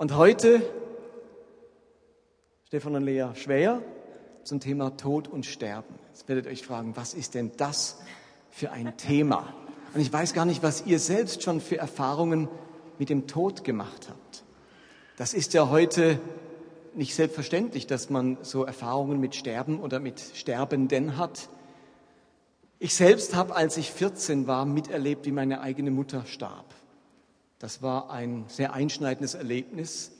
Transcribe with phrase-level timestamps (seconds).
[0.00, 0.62] Und heute,
[2.68, 3.82] Stefan und Lea Schwer,
[4.44, 5.92] zum Thema Tod und Sterben.
[6.10, 7.98] Jetzt werdet ihr euch fragen, was ist denn das
[8.48, 9.52] für ein Thema?
[9.94, 12.46] Und ich weiß gar nicht, was ihr selbst schon für Erfahrungen
[13.00, 14.44] mit dem Tod gemacht habt.
[15.16, 16.20] Das ist ja heute
[16.94, 21.48] nicht selbstverständlich, dass man so Erfahrungen mit Sterben oder mit Sterbenden hat.
[22.78, 26.66] Ich selbst habe, als ich 14 war, miterlebt, wie meine eigene Mutter starb.
[27.58, 30.12] Das war ein sehr einschneidendes Erlebnis,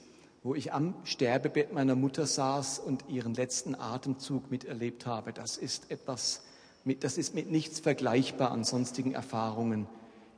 [0.43, 5.31] wo ich am Sterbebett meiner Mutter saß und ihren letzten Atemzug miterlebt habe.
[5.31, 6.41] Das ist etwas,
[6.83, 9.87] mit, das ist mit nichts vergleichbar an sonstigen Erfahrungen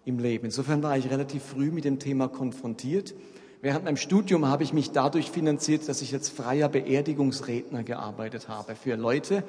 [0.06, 0.46] im Leben.
[0.46, 3.16] Insofern war ich relativ früh mit dem Thema konfrontiert.
[3.62, 8.76] Während meinem Studium habe ich mich dadurch finanziert, dass ich als freier Beerdigungsredner gearbeitet habe
[8.76, 9.44] für Leute,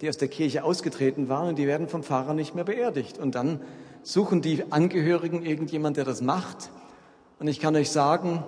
[0.00, 3.18] die aus der Kirche ausgetreten waren und die werden vom Pfarrer nicht mehr beerdigt.
[3.18, 3.60] Und dann
[4.02, 6.70] suchen die Angehörigen irgendjemand, der das macht.
[7.38, 8.42] Und ich kann euch sagen,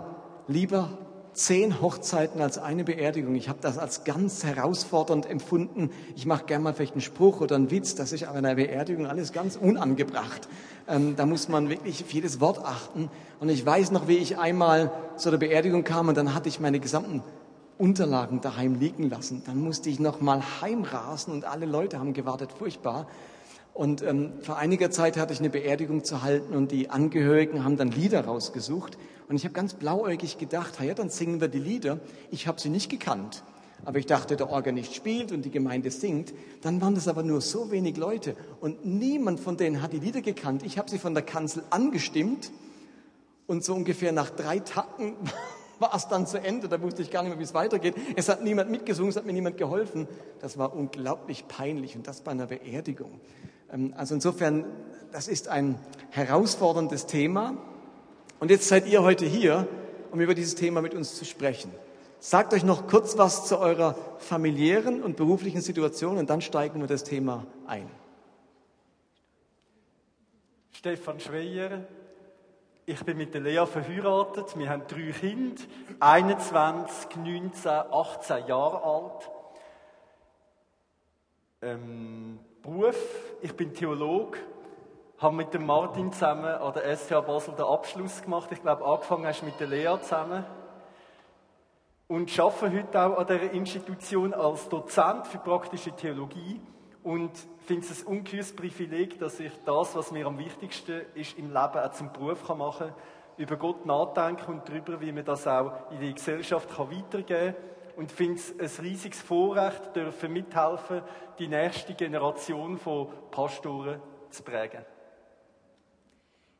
[0.46, 0.90] lieber
[1.34, 3.34] zehn Hochzeiten als eine Beerdigung.
[3.34, 5.90] Ich habe das als ganz herausfordernd empfunden.
[6.16, 8.56] Ich mache gerne mal vielleicht einen Spruch oder einen Witz, das ist aber in einer
[8.56, 10.48] Beerdigung alles ganz unangebracht.
[10.88, 13.10] Ähm, da muss man wirklich auf jedes Wort achten.
[13.40, 16.58] Und ich weiß noch, wie ich einmal zu der Beerdigung kam und dann hatte ich
[16.58, 17.22] meine gesamten
[17.78, 19.42] Unterlagen daheim liegen lassen.
[19.46, 23.06] Dann musste ich noch mal heimrasen und alle Leute haben gewartet, furchtbar.
[23.78, 27.76] Und ähm, vor einiger Zeit hatte ich eine Beerdigung zu halten und die Angehörigen haben
[27.76, 28.98] dann Lieder rausgesucht.
[29.28, 32.00] Und ich habe ganz blauäugig gedacht, ja, dann singen wir die Lieder.
[32.32, 33.44] Ich habe sie nicht gekannt.
[33.84, 36.34] Aber ich dachte, der Organist spielt und die Gemeinde singt.
[36.60, 40.22] Dann waren das aber nur so wenig Leute und niemand von denen hat die Lieder
[40.22, 40.64] gekannt.
[40.64, 42.50] Ich habe sie von der Kanzel angestimmt
[43.46, 45.14] und so ungefähr nach drei Takten
[45.78, 46.66] war es dann zu Ende.
[46.66, 47.94] Da wusste ich gar nicht mehr, wie es weitergeht.
[48.16, 50.08] Es hat niemand mitgesungen, es hat mir niemand geholfen.
[50.40, 53.20] Das war unglaublich peinlich und das bei einer Beerdigung.
[53.72, 54.64] Ähm, also insofern,
[55.12, 55.78] das ist ein
[56.10, 57.56] herausforderndes Thema.
[58.40, 59.66] Und jetzt seid ihr heute hier,
[60.10, 61.72] um über dieses Thema mit uns zu sprechen.
[62.20, 66.88] Sagt euch noch kurz was zu eurer familiären und beruflichen Situation und dann steigen wir
[66.88, 67.88] das Thema ein.
[70.72, 71.84] Stefan Schweier,
[72.86, 74.58] ich bin mit der Lea verheiratet.
[74.58, 75.62] Wir haben drei Kinder,
[76.00, 79.30] 21, 19, 18 Jahre alt.
[81.60, 82.98] Ähm, Beruf,
[83.40, 84.38] ich bin Theologe,
[85.16, 88.50] habe mit dem Martin zusammen an der SH Basel den Abschluss gemacht.
[88.52, 90.44] Ich glaube, angefangen hast du mit der Lea zusammen.
[92.08, 96.60] Und arbeite heute auch an dieser Institution als Dozent für praktische Theologie
[97.02, 97.30] und
[97.64, 101.78] finde es ein ungeheures Privileg, dass ich das, was mir am wichtigsten ist im Leben,
[101.78, 102.94] auch zum Beruf machen kann,
[103.38, 107.77] über Gott nachdenken und darüber, wie man das auch in die Gesellschaft kann weitergeben kann.
[107.98, 111.02] Und finde es ein riesiges Vorrecht, dürfen mithelfen,
[111.36, 114.00] die nächste Generation von Pastoren
[114.30, 114.84] zu prägen.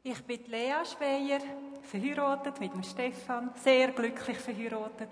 [0.02, 1.38] Ich bin Lea Speyer,
[1.82, 5.10] verheiratet mit dem Stefan, sehr glücklich verheiratet.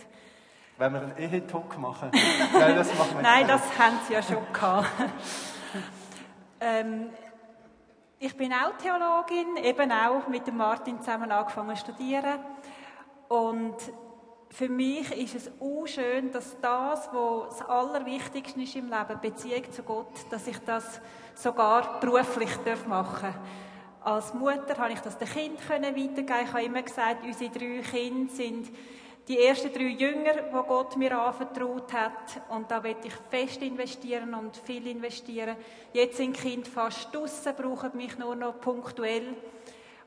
[0.77, 2.11] Wenn wir einen Ehetalk machen?
[2.53, 4.89] Nein, das machen wir Nein, das haben sie ja schon gehabt.
[6.61, 7.11] ähm,
[8.19, 12.41] ich bin auch Theologin, eben auch mit dem Martin zusammen angefangen zu studieren.
[13.29, 13.77] Und
[14.51, 19.71] für mich ist es auch schön, dass das, was das Allerwichtigste ist im Leben, Beziehung
[19.71, 21.01] zu Gott, dass ich das
[21.35, 22.51] sogar beruflich
[22.87, 23.35] machen darf.
[24.03, 28.33] Als Mutter habe ich das den Kindern weitergeben Ich habe immer gesagt, unsere drei Kinder
[28.33, 28.71] sind
[29.27, 32.41] die ersten drei Jünger, die Gott mir anvertraut hat.
[32.49, 35.57] Und da will ich fest investieren und viel investieren.
[35.93, 39.35] Jetzt sind Kinder fast draussen, brauchen mich nur noch punktuell.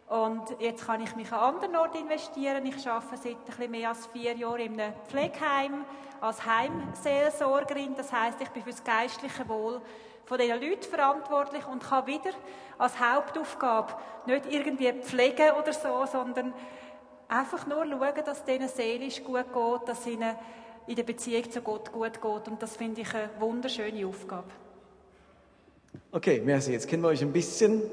[0.10, 2.66] Und jetzt kann ich mich an anderen Orten investieren.
[2.66, 5.86] Ich arbeite seit ein bisschen mehr als vier Jahren in einem Pflegeheim
[6.20, 7.96] als Heimseelsorgerin.
[7.96, 9.80] Das heißt, ich bin für das geistliche Wohl
[10.26, 12.32] von diesen Leuten verantwortlich und kann wieder
[12.80, 13.94] als Hauptaufgabe
[14.26, 16.54] nicht irgendwie pflegen oder so, sondern
[17.28, 20.36] einfach nur schauen, dass es denen seelisch gut geht, dass es ihnen
[20.88, 22.48] in der Beziehung zu Gott gut geht.
[22.48, 24.50] Und das finde ich eine wunderschöne Aufgabe.
[26.12, 26.72] Okay, merci.
[26.72, 27.84] Jetzt kennen wir euch ein bisschen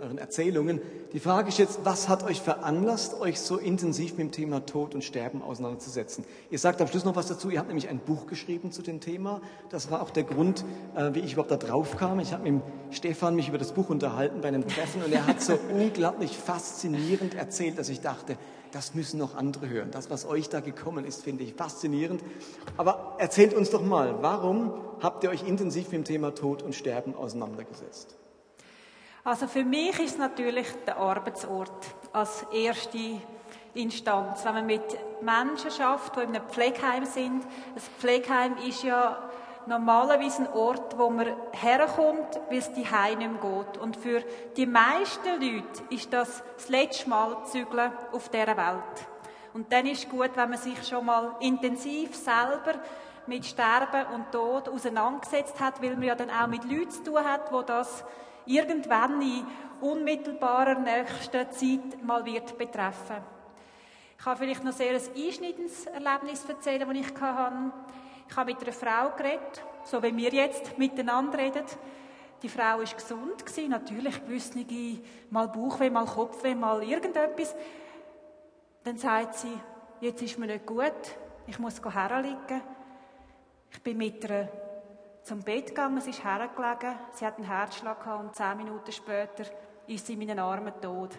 [0.00, 0.80] euren Erzählungen.
[1.12, 4.94] Die Frage ist jetzt, was hat euch veranlasst, euch so intensiv mit dem Thema Tod
[4.94, 6.24] und Sterben auseinanderzusetzen?
[6.50, 7.50] Ihr sagt am Schluss noch was dazu.
[7.50, 9.40] Ihr habt nämlich ein Buch geschrieben zu dem Thema.
[9.68, 10.64] Das war auch der Grund,
[10.94, 12.20] äh, wie ich überhaupt da drauf kam.
[12.20, 15.40] Ich habe mit Stefan mich über das Buch unterhalten bei einem Treffen und er hat
[15.40, 18.36] so unglaublich faszinierend erzählt, dass ich dachte,
[18.72, 19.90] das müssen noch andere hören.
[19.90, 22.22] Das, was euch da gekommen ist, finde ich faszinierend.
[22.76, 26.74] Aber erzählt uns doch mal, warum habt ihr euch intensiv mit dem Thema Tod und
[26.74, 28.16] Sterben auseinandergesetzt?
[29.22, 31.70] Also für mich ist natürlich der Arbeitsort
[32.12, 33.20] als erste
[33.74, 34.44] Instanz.
[34.44, 34.82] Wenn man mit
[35.20, 39.18] Menschen schafft, die in einem Pflegeheim sind, ein Pflegeheim ist ja
[39.66, 43.76] normalerweise ein Ort, wo man herkommt, weil es die Heim nicht mehr geht.
[43.76, 44.24] Und für
[44.56, 49.06] die meisten Leute ist das das letzte Mal Zügeln auf dieser Welt.
[49.52, 52.80] Und dann ist es gut, wenn man sich schon mal intensiv selber
[53.26, 57.24] mit Sterben und Tod auseinandergesetzt hat, weil man ja dann auch mit Leuten zu tun
[57.24, 58.02] hat, wo das
[58.46, 59.46] irgendwann in
[59.80, 63.16] unmittelbarer nächster Zeit mal wird betreffen.
[64.18, 67.72] Ich kann vielleicht noch sehr ein einschneidendes Erlebnis erzählen, das ich hatte.
[68.28, 71.64] Ich habe mit einer Frau geredet, so wie wir jetzt miteinander reden.
[72.42, 74.54] Die Frau war gesund, natürlich gewusst
[75.30, 77.54] mal Bauchweh, mal Kopfweh, mal irgendetwas.
[78.84, 79.58] Dann sagt sie,
[80.00, 80.92] jetzt ist mir nicht gut,
[81.46, 82.62] ich muss herliegen.
[83.72, 84.48] Ich bin mit ihr
[85.22, 89.44] zum Bett gegangen, sie ist hergelegen, sie hat einen Herzschlag gehabt und zehn Minuten später
[89.86, 91.16] ist sie in meinen Armen tot.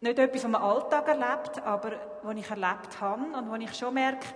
[0.00, 1.92] Nicht etwas, was man Alltag erlebt, aber
[2.22, 4.26] was ich erlebt habe und wo ich schon merke,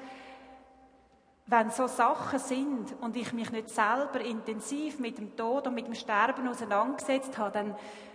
[1.46, 5.86] wenn so Sachen sind und ich mich nicht selber intensiv mit dem Tod und mit
[5.86, 7.74] dem Sterben auseinandergesetzt habe, dann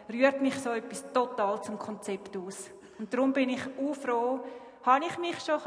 [0.09, 2.69] rührt mich so etwas total zum Konzept aus.
[2.99, 4.41] Und darum bin ich auch froh,
[4.83, 5.59] habe ich mich schon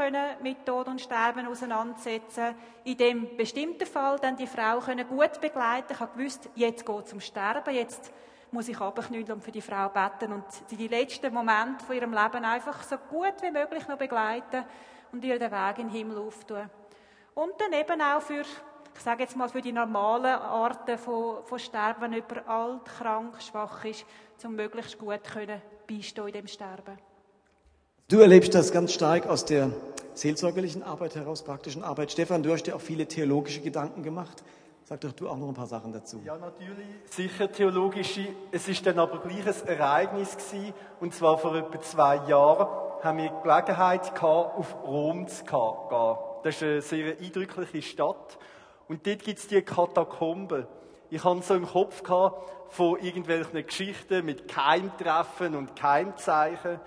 [0.43, 5.93] mit Tod und Sterben auseinandersetzen In dem bestimmten Fall dann die Frau gut begleiten.
[5.93, 8.13] Ich habe gewusst, jetzt geht es um Sterben, jetzt
[8.51, 12.13] muss ich abknüllen und für die Frau beten und sie die letzten Momente von ihrem
[12.13, 14.65] Leben einfach so gut wie möglich noch begleiten
[15.13, 16.71] und ihr den Weg in den Himmel auftun.
[17.35, 21.59] Und dann eben auch für, ich sage jetzt mal, für die normalen Arten von, von
[21.59, 24.07] Sterben, wenn jemand alt, krank, schwach ist,
[24.45, 26.97] um möglichst gut können beistehen in dem Sterben.
[28.07, 29.71] Du erlebst das ganz stark aus der
[30.13, 32.13] seelsorgerlichen Arbeit heraus, praktischen Arbeit.
[32.13, 34.45] Stefan, du hast dir auch viele theologische Gedanken gemacht.
[34.85, 36.21] Sag doch du auch noch ein paar Sachen dazu.
[36.23, 38.27] Ja, natürlich, sicher theologische.
[38.53, 42.69] Es ist dann aber gleich ein Ereignis gewesen, und zwar vor etwa zwei Jahren
[43.03, 46.17] haben wir die Gelegenheit gehabt, auf Rom zu gehen.
[46.43, 48.39] Das ist eine sehr eindrückliche Stadt.
[48.87, 50.67] Und dort gibt es die Katakomben.
[51.09, 56.81] Ich hatte so im Kopf gehabt von irgendwelchen Geschichten mit Keimtreffen und Keimzeichen.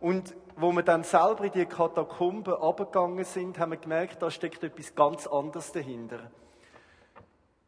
[0.00, 4.64] Und wo wir dann selber in die Katakomben abgegangen sind, haben wir gemerkt, da steckt
[4.64, 6.18] etwas ganz anderes dahinter.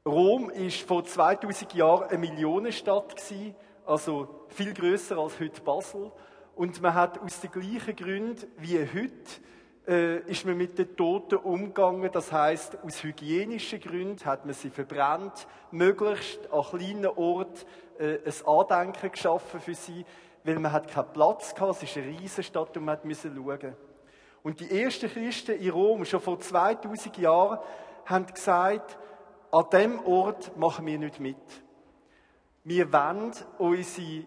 [0.05, 3.55] Rom ist vor 2000 Jahren eine Millionenstadt gewesen,
[3.87, 6.11] also viel größer als heute Basel.
[6.57, 9.41] Und man hat aus den gleichen Gründen wie heute
[9.87, 12.11] äh, ist man mit den Toten umgegangen.
[12.13, 17.67] Das heißt, aus hygienischen Gründen hat man sie verbrannt, möglichst an kleinen Orten
[18.01, 20.05] äh, ein Andenken geschaffen für sie
[20.45, 21.71] weil man hat keinen Platz hatte.
[21.71, 23.77] Es ist eine riesige Stadt und man musste schauen.
[24.43, 27.59] Und die ersten Christen in Rom, schon vor 2000 Jahren,
[28.07, 28.99] haben gesagt,
[29.53, 31.37] an dem Ort machen wir nicht mit.
[32.65, 34.25] Wir wollen unsere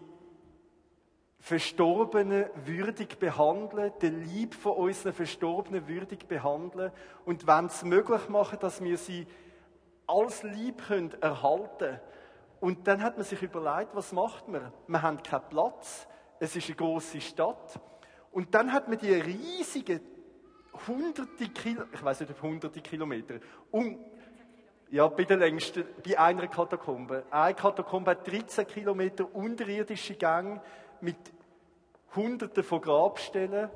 [1.40, 6.90] Verstorbenen würdig behandeln, den Lieb von unseren Verstorbenen würdig behandeln
[7.26, 9.26] und wollen es möglich machen, dass wir sie
[10.06, 12.00] als Lieb können erhalten können.
[12.64, 14.72] Und dann hat man sich überlegt, was macht man?
[14.86, 16.08] Wir haben keinen Platz,
[16.40, 17.78] es ist eine große Stadt.
[18.32, 20.00] Und dann hat man die riesigen
[20.88, 23.34] hunderte Kilometer, ich weiß nicht, ob hunderte Kilometer,
[23.70, 24.02] um,
[24.88, 27.26] ja, bei der längsten, bei einer Katakombe.
[27.30, 30.62] Eine Katakombe hat 13 Kilometer unterirdische Gänge
[31.02, 31.18] mit
[32.16, 33.68] hunderten von Grabstellen,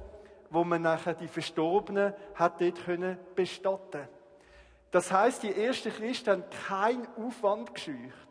[0.48, 4.08] wo man nachher die Verstorbenen hat dort können bestatten.
[4.90, 8.27] Das heißt, die ersten Christen haben keinen Aufwand gescheucht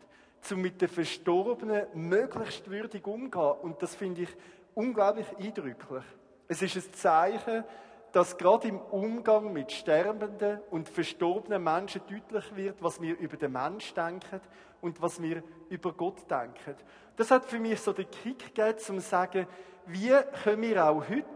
[0.50, 3.56] um mit den Verstorbenen möglichst würdig umzugehen.
[3.62, 4.36] Und das finde ich
[4.74, 6.04] unglaublich eindrücklich.
[6.46, 7.64] Es ist ein Zeichen,
[8.12, 13.52] dass gerade im Umgang mit sterbenden und verstorbenen Menschen deutlich wird, was wir über den
[13.52, 14.40] Mensch denken
[14.80, 16.76] und was wir über Gott denken.
[17.16, 19.46] Das hat für mich so den Kick gegeben, um zu sagen,
[19.86, 21.26] wie können wir auch heute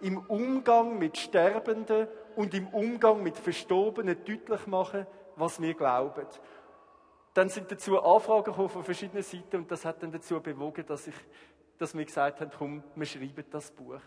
[0.00, 6.26] im Umgang mit Sterbenden und im Umgang mit Verstorbenen deutlich machen, was wir glauben.
[7.34, 11.06] Dann sind dazu Anfragen gekommen von verschiedenen Seiten und das hat dann dazu bewogen, dass,
[11.06, 11.14] ich,
[11.78, 14.00] dass wir gesagt haben, komm, wir schreiben das Buch.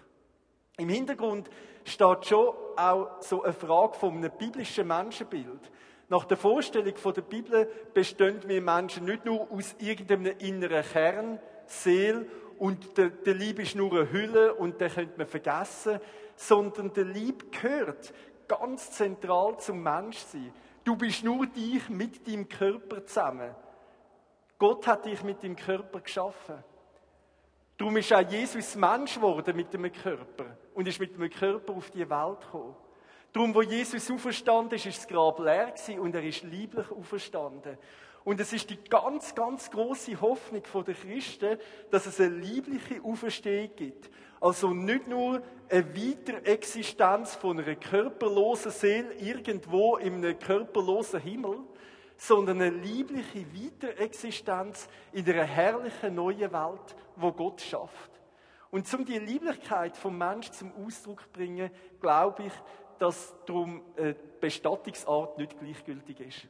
[0.77, 1.49] Im Hintergrund
[1.85, 5.71] steht schon auch so eine Frage von einem biblischen Menschenbild.
[6.09, 11.39] Nach der Vorstellung von der Bibel bestehen wir Menschen nicht nur aus irgendeinem inneren Kern,
[11.67, 12.25] Seele
[12.57, 15.99] und der, der Lieb ist nur eine Hülle und den könnte man vergessen,
[16.35, 18.13] sondern der Lieb gehört
[18.47, 20.53] ganz zentral zum Menschsein.
[20.83, 23.55] Du bist nur dich mit deinem Körper zusammen.
[24.57, 26.63] Gott hat dich mit dem Körper geschaffen.
[27.77, 31.89] Darum ist auch Jesus Mensch geworden mit dem Körper und ist mit dem Körper auf
[31.89, 32.75] die Welt gekommen.
[33.33, 37.77] Darum, wo Jesus auferstanden ist, ist das Grab leer gewesen und er ist lieblich auferstanden.
[38.23, 41.57] Und es ist die ganz, ganz große Hoffnung der Christen,
[41.89, 44.11] dass es eine liebliche Auferstehung gibt.
[44.39, 51.59] Also nicht nur eine Weiterexistenz von einer körperlosen Seele irgendwo in einem körperlosen Himmel,
[52.15, 58.11] sondern eine liebliche Weiterexistenz in einer herrlichen neuen Welt, wo Gott schafft.
[58.69, 62.53] Und um die Lieblichkeit vom Mensch zum Ausdruck zu bringen, glaube ich,
[62.99, 66.47] dass darum eine Bestattungsart nicht gleichgültig ist.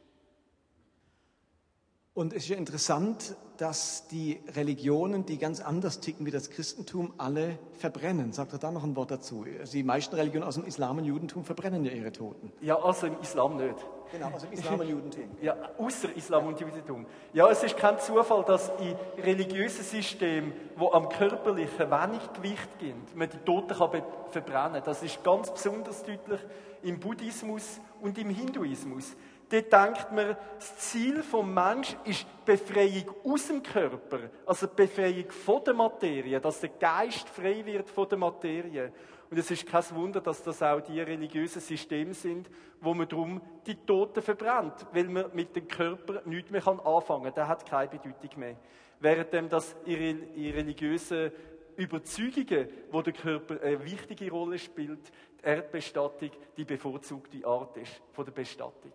[2.13, 7.13] Und es ist ja interessant, dass die Religionen, die ganz anders ticken wie das Christentum,
[7.17, 8.33] alle verbrennen.
[8.33, 9.45] Sagt er da noch ein Wort dazu?
[9.59, 12.51] Also die meisten Religionen aus dem Islam und Judentum verbrennen ja ihre Toten.
[12.59, 13.75] Ja, also im Islam nicht.
[14.11, 15.23] Genau, also im Islam und Judentum.
[15.41, 17.05] Ja, außer Islam und Judentum.
[17.31, 23.15] Ja, es ist kein Zufall, dass in religiösen Systemen, wo am körperlichen wenig Gewicht gibt,
[23.15, 24.73] man die Toten kann verbrennen.
[24.73, 24.83] kann.
[24.83, 26.41] Das ist ganz besonders deutlich
[26.83, 29.15] im Buddhismus und im Hinduismus.
[29.51, 34.75] Dort denkt man, das Ziel des Menschen ist die Befreiung aus dem Körper, also die
[34.75, 38.93] Befreiung von der Materie, dass der Geist frei wird von der Materie.
[39.29, 43.41] Und es ist kein Wunder, dass das auch die religiösen Systeme sind, wo man darum
[43.67, 47.33] die Toten verbrennt, weil man mit dem Körper nichts mehr anfangen kann.
[47.33, 48.55] Der hat keine Bedeutung mehr.
[49.01, 51.29] Während das in religiösen
[51.75, 58.23] Überzeugungen, wo der Körper eine wichtige Rolle spielt, die Erdbestattung die bevorzugte Art ist von
[58.23, 58.93] der Bestattung.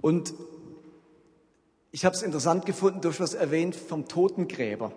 [0.00, 0.34] Und
[1.90, 4.92] ich habe es interessant gefunden, du hast was erwähnt vom Totengräber.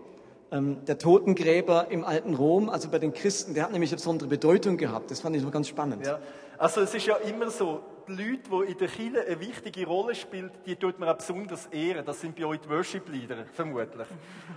[0.50, 4.30] Ähm, der Totengräber im alten Rom, also bei den Christen, der hat nämlich eine besondere
[4.30, 5.12] Bedeutung gehabt.
[5.12, 6.06] Das fand ich noch ganz spannend.
[6.06, 6.20] Ja.
[6.58, 10.16] Also es ist ja immer so, die Leute, die in der Kirche eine wichtige Rolle
[10.16, 12.06] spielen, die tut man auch besonders ehren.
[12.06, 14.08] Das sind bei euch die Worship-Leader, vermutlich.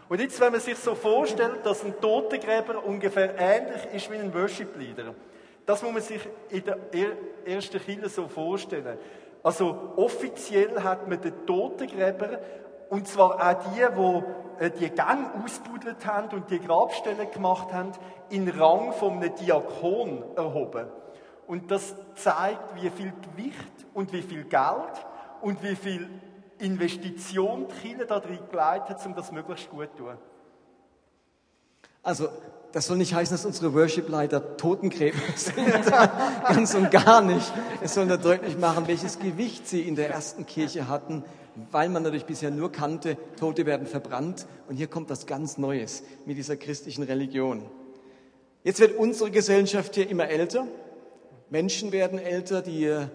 [0.09, 4.33] Und jetzt, wenn man sich so vorstellt, dass ein Totengräber ungefähr ähnlich ist wie ein
[4.33, 5.15] Worship-Leader,
[5.67, 6.79] das muss man sich in der
[7.45, 8.97] ersten Kirche so vorstellen.
[9.43, 12.41] Also offiziell hat man den Totengräber,
[12.91, 14.23] und zwar auch die, die
[14.61, 17.93] äh, die Gang ausgebuddelt haben und die Grabstellen gemacht haben,
[18.29, 20.87] in Rang von einem Diakon erhoben.
[21.47, 25.07] Und das zeigt, wie viel Gewicht und wie viel Geld
[25.41, 26.09] und wie viel
[26.59, 30.19] Investition die Kirche da drin geleitet hat, um das möglichst gut zu tun.
[32.03, 32.29] Also
[32.73, 35.57] das soll nicht heißen, dass unsere Worship-Leiter Totengräber sind.
[36.49, 37.53] Ganz und gar nicht.
[37.81, 41.25] Es soll nur deutlich machen, welches Gewicht sie in der ersten Kirche hatten,
[41.71, 44.47] weil man natürlich bisher nur kannte, Tote werden verbrannt.
[44.69, 47.63] Und hier kommt was ganz Neues mit dieser christlichen Religion.
[48.63, 50.67] Jetzt wird unsere Gesellschaft hier immer älter.
[51.49, 52.63] Menschen werden älter.
[52.63, 53.07] Die äh,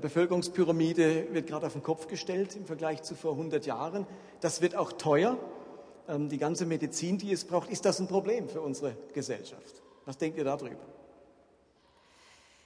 [0.00, 4.06] Bevölkerungspyramide wird gerade auf den Kopf gestellt im Vergleich zu vor 100 Jahren.
[4.40, 5.38] Das wird auch teuer.
[6.06, 7.70] Ähm, die ganze Medizin, die es braucht.
[7.70, 9.82] Ist das ein Problem für unsere Gesellschaft?
[10.04, 10.76] Was denkt ihr darüber?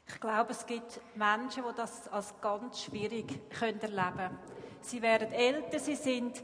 [0.08, 4.38] Ich glaube, es gibt Menschen, die das als ganz schwierig können erleben können.
[4.80, 6.42] Sie werden älter, sie sind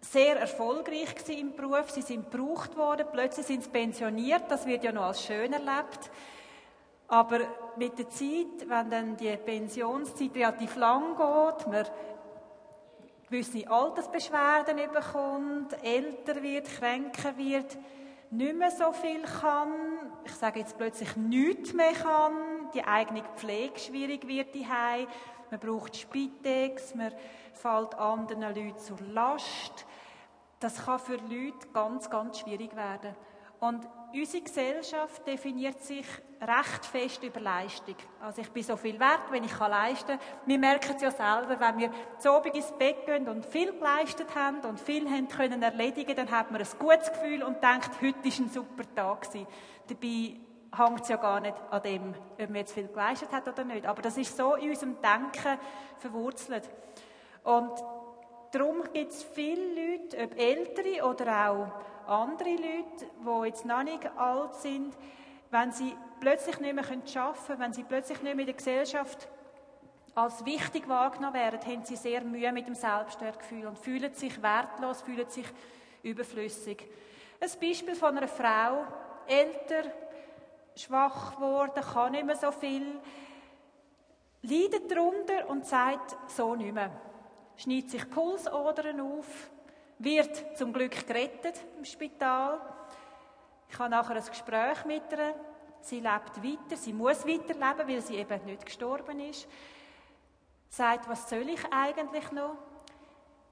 [0.00, 4.90] sehr erfolgreich im Beruf, sie sind gebraucht worden, plötzlich sind sie pensioniert, das wird ja
[4.90, 6.10] noch als schön erlebt.
[7.08, 7.40] Aber
[7.76, 11.86] mit der Zeit, wenn dann die Pensionszeit relativ lang geht, man
[13.32, 17.78] gewisse Altersbeschwerden bekommt, älter wird, kränker wird,
[18.30, 19.72] nicht mehr so viel kann,
[20.24, 22.34] ich sage jetzt plötzlich nichts mehr kann,
[22.74, 24.66] die eigene Pflege schwierig wird die
[25.50, 27.12] man braucht Spitex, man
[27.54, 29.86] fällt anderen Leuten zur Last.
[30.60, 33.14] Das kann für Leute ganz, ganz schwierig werden.
[33.62, 36.04] Und unsere Gesellschaft definiert sich
[36.40, 37.94] recht fest über Leistung.
[38.20, 40.46] Also ich bin so viel wert, wenn ich leisten kann.
[40.46, 44.34] Wir merken es ja selber, wenn wir zu Abend ins Bett gehen und viel geleistet
[44.34, 48.24] haben und viel haben können erledigen, dann hat man ein gutes Gefühl und denkt, heute
[48.24, 49.46] war ein super Tag gewesen.
[49.86, 53.62] Dabei hängt es ja gar nicht an dem, ob man jetzt viel geleistet hat oder
[53.62, 53.86] nicht.
[53.86, 55.56] Aber das ist so in unserem Denken
[55.98, 56.68] verwurzelt.
[57.44, 57.70] Und
[58.50, 64.04] darum gibt es viele Leute, ob ältere oder auch andere Leute, die jetzt noch nicht
[64.16, 64.96] alt sind,
[65.50, 67.04] wenn sie plötzlich nicht mehr arbeiten
[67.46, 69.28] können, wenn sie plötzlich nicht mehr in der Gesellschaft
[70.14, 75.02] als wichtig wahrgenommen werden, haben sie sehr Mühe mit dem Selbstwertgefühl und fühlen sich wertlos,
[75.02, 75.46] fühlen sich
[76.02, 76.86] überflüssig.
[77.40, 78.84] Ein Beispiel von einer Frau,
[79.26, 79.90] älter,
[80.76, 83.00] schwach geworden, kann nicht mehr so viel,
[84.42, 86.90] leidet darunter und sagt so nicht mehr.
[87.56, 89.50] Schneidet sich Pulsadern auf,
[89.98, 92.60] wird zum Glück gerettet im Spital.
[93.68, 95.34] Ich habe nachher ein Gespräch mit ihr.
[95.80, 99.48] Sie lebt weiter, sie muss weiterleben, weil sie eben nicht gestorben ist.
[100.68, 102.56] Sagt, was soll ich eigentlich noch?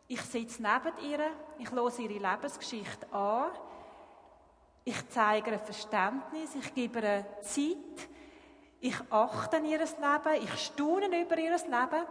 [0.07, 3.51] Ich sitze neben ihr, ich höre ihre Lebensgeschichte an,
[4.85, 8.09] ich zeige ihr Verständnis, ich gebe ihr Zeit,
[8.81, 12.07] ich achte ihr Leben, ich staune über ihr Leben.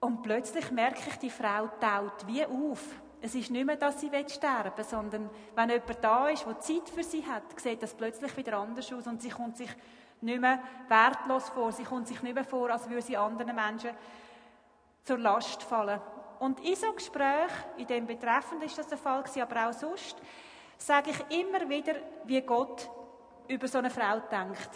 [0.00, 2.82] Und plötzlich merke ich, die Frau taut wie auf.
[3.20, 6.88] Es ist nicht mehr, dass sie sterben will, sondern wenn jemand da ist, der Zeit
[6.88, 9.70] für sie hat, sieht das plötzlich wieder anders aus und sie kommt sich
[10.20, 11.72] nicht mehr wertlos vor.
[11.72, 13.90] Sie kommt sich nicht mehr vor, als würde sie anderen Menschen
[15.02, 16.00] zur Last fallen.
[16.38, 20.16] Und in so Gespräch, in dem Betreffenden ist das der Fall aber auch sonst,
[20.76, 22.90] sage ich immer wieder, wie Gott
[23.48, 24.70] über so eine Frau denkt.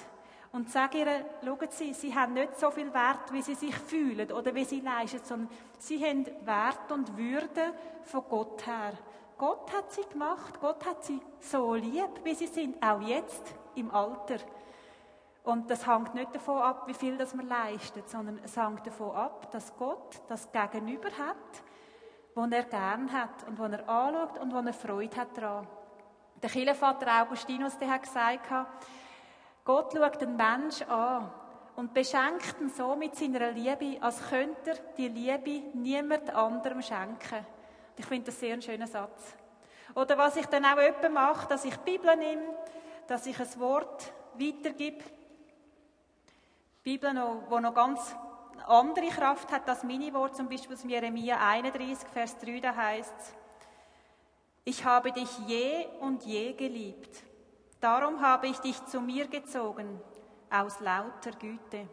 [0.52, 4.33] Und sage ihr, schauen Sie, Sie haben nicht so viel Wert, wie Sie sich fühlen
[4.33, 7.73] oder wie Sie leisten, sondern Sie haben Wert und Würde
[8.04, 8.95] von Gott her.
[9.40, 13.90] Gott hat sie gemacht, Gott hat sie so lieb, wie sie sind, auch jetzt im
[13.90, 14.37] Alter.
[15.45, 19.16] Und das hängt nicht davon ab, wie viel das man leistet, sondern es hängt davon
[19.16, 21.37] ab, dass Gott das Gegenüber hat,
[22.35, 25.66] das er gern hat und wo er anschaut und wo er Freude hat daran.
[26.42, 28.50] Der Kirchenvater Augustinus der hat gesagt,
[29.64, 31.31] Gott schaut den Mensch an
[31.76, 37.47] und beschenkt ihn so mit seiner Liebe, als könnte er die Liebe niemand anderem schenken.
[37.97, 39.35] Ich finde das sehr ein schöner Satz.
[39.95, 42.55] Oder was ich dann auch öppe mache, dass ich die Bibel nehme,
[43.07, 45.05] dass ich ein Wort weitergebe.
[46.79, 48.14] Die Bibel, noch, wo noch ganz
[48.67, 53.14] andere Kraft hat als meine Wort, zum Beispiel aus Jeremia 31, Vers 3, da heißt
[53.19, 53.35] es,
[54.64, 57.30] ich habe dich je und je geliebt.
[57.81, 60.01] Darum habe ich dich zu mir gezogen,
[60.51, 61.89] aus lauter Güte.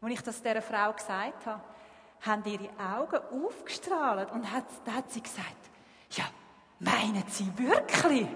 [0.00, 1.62] Als ich das der Frau gesagt habe,
[2.20, 5.56] haben ihre Augen aufgestrahlt und hat, da hat sie gesagt,
[6.10, 6.24] ja,
[6.78, 8.28] meinen Sie wirklich?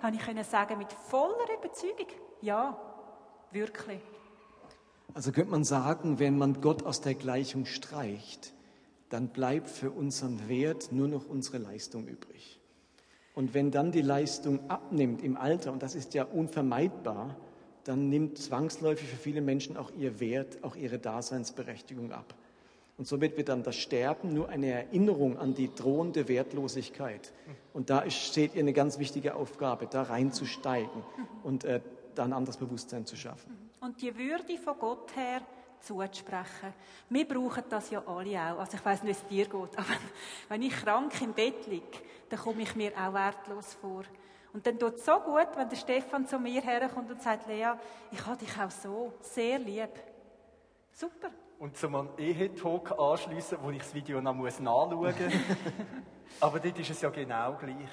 [0.00, 2.06] Habe ich können sagen mit voller Überzeugung,
[2.40, 2.76] ja,
[3.50, 4.00] wirklich.
[5.14, 8.54] Also könnte man sagen, wenn man Gott aus der Gleichung streicht,
[9.10, 12.61] dann bleibt für unseren Wert nur noch unsere Leistung übrig.
[13.34, 17.36] Und wenn dann die Leistung abnimmt im Alter, und das ist ja unvermeidbar,
[17.84, 22.34] dann nimmt zwangsläufig für viele Menschen auch ihr Wert, auch ihre Daseinsberechtigung ab.
[22.98, 27.32] Und somit wird dann das Sterben nur eine Erinnerung an die drohende Wertlosigkeit.
[27.72, 31.02] Und da steht ihr eine ganz wichtige Aufgabe, da reinzusteigen
[31.42, 31.80] und äh,
[32.14, 33.70] da ein anderes Bewusstsein zu schaffen.
[33.80, 35.40] Und die Würde von Gott her
[35.82, 36.72] zuzusprechen.
[37.08, 38.60] Wir brauchen das ja alle auch.
[38.60, 39.96] Also ich weiß nicht, wie es dir geht, aber
[40.48, 41.98] wenn ich krank im Bett liege,
[42.28, 44.04] dann komme ich mir auch wertlos vor.
[44.52, 47.72] Und dann tut es so gut, wenn der Stefan zu mir herkommt und sagt, Lea,
[48.10, 49.90] ich habe dich auch so sehr lieb.
[50.92, 51.30] Super.
[51.58, 55.14] Und zum an Ehe-Talk anschliessen, wo ich das Video noch muss nachschauen muss.
[56.40, 57.88] Aber dort ist es ja genau gleich.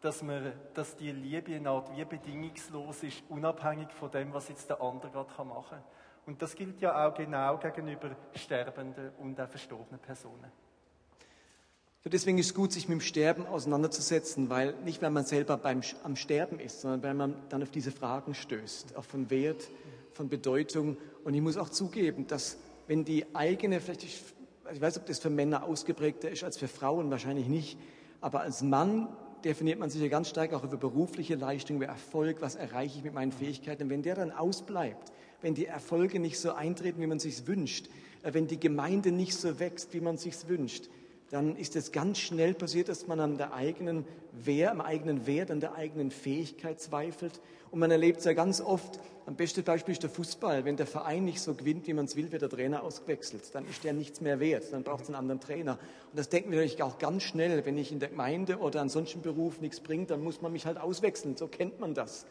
[0.00, 4.68] Dass, man, dass die Liebe eine Art wie bedingungslos ist, unabhängig von dem, was jetzt
[4.68, 5.82] der andere gerade machen kann.
[6.26, 10.52] Und das gilt ja auch genau gegenüber sterbenden und auch verstorbenen Personen.
[12.02, 15.56] So deswegen ist es gut, sich mit dem Sterben auseinanderzusetzen, weil nicht, weil man selber
[15.56, 19.70] beim, am Sterben ist, sondern weil man dann auf diese Fragen stößt, auch von Wert,
[20.12, 20.98] von Bedeutung.
[21.24, 24.22] Und ich muss auch zugeben, dass wenn die eigene, vielleicht, ich,
[24.70, 27.78] ich weiß, ob das für Männer ausgeprägter ist als für Frauen, wahrscheinlich nicht,
[28.20, 29.08] aber als Mann
[29.44, 33.04] definiert man sich ja ganz stark auch über berufliche Leistung, über Erfolg, was erreiche ich
[33.04, 33.84] mit meinen Fähigkeiten.
[33.84, 35.12] Und wenn der dann ausbleibt,
[35.44, 37.88] wenn die Erfolge nicht so eintreten, wie man sich wünscht,
[38.22, 40.88] äh, wenn die Gemeinde nicht so wächst, wie man sich wünscht,
[41.30, 45.50] dann ist es ganz schnell passiert, dass man an der eigenen Wehr, am eigenen Wert,
[45.50, 47.40] an der eigenen Fähigkeit zweifelt.
[47.70, 50.64] Und man erlebt es ja ganz oft, am besten Beispiel ist der Fußball.
[50.64, 53.54] Wenn der Verein nicht so gewinnt, wie man es will, wird der Trainer ausgewechselt.
[53.54, 54.64] Dann ist der nichts mehr wert.
[54.70, 55.72] Dann braucht es einen anderen Trainer.
[55.72, 57.64] Und das denken wir natürlich auch ganz schnell.
[57.66, 60.66] Wenn ich in der Gemeinde oder an solchen Beruf nichts bringt, dann muss man mich
[60.66, 61.36] halt auswechseln.
[61.36, 62.26] So kennt man das.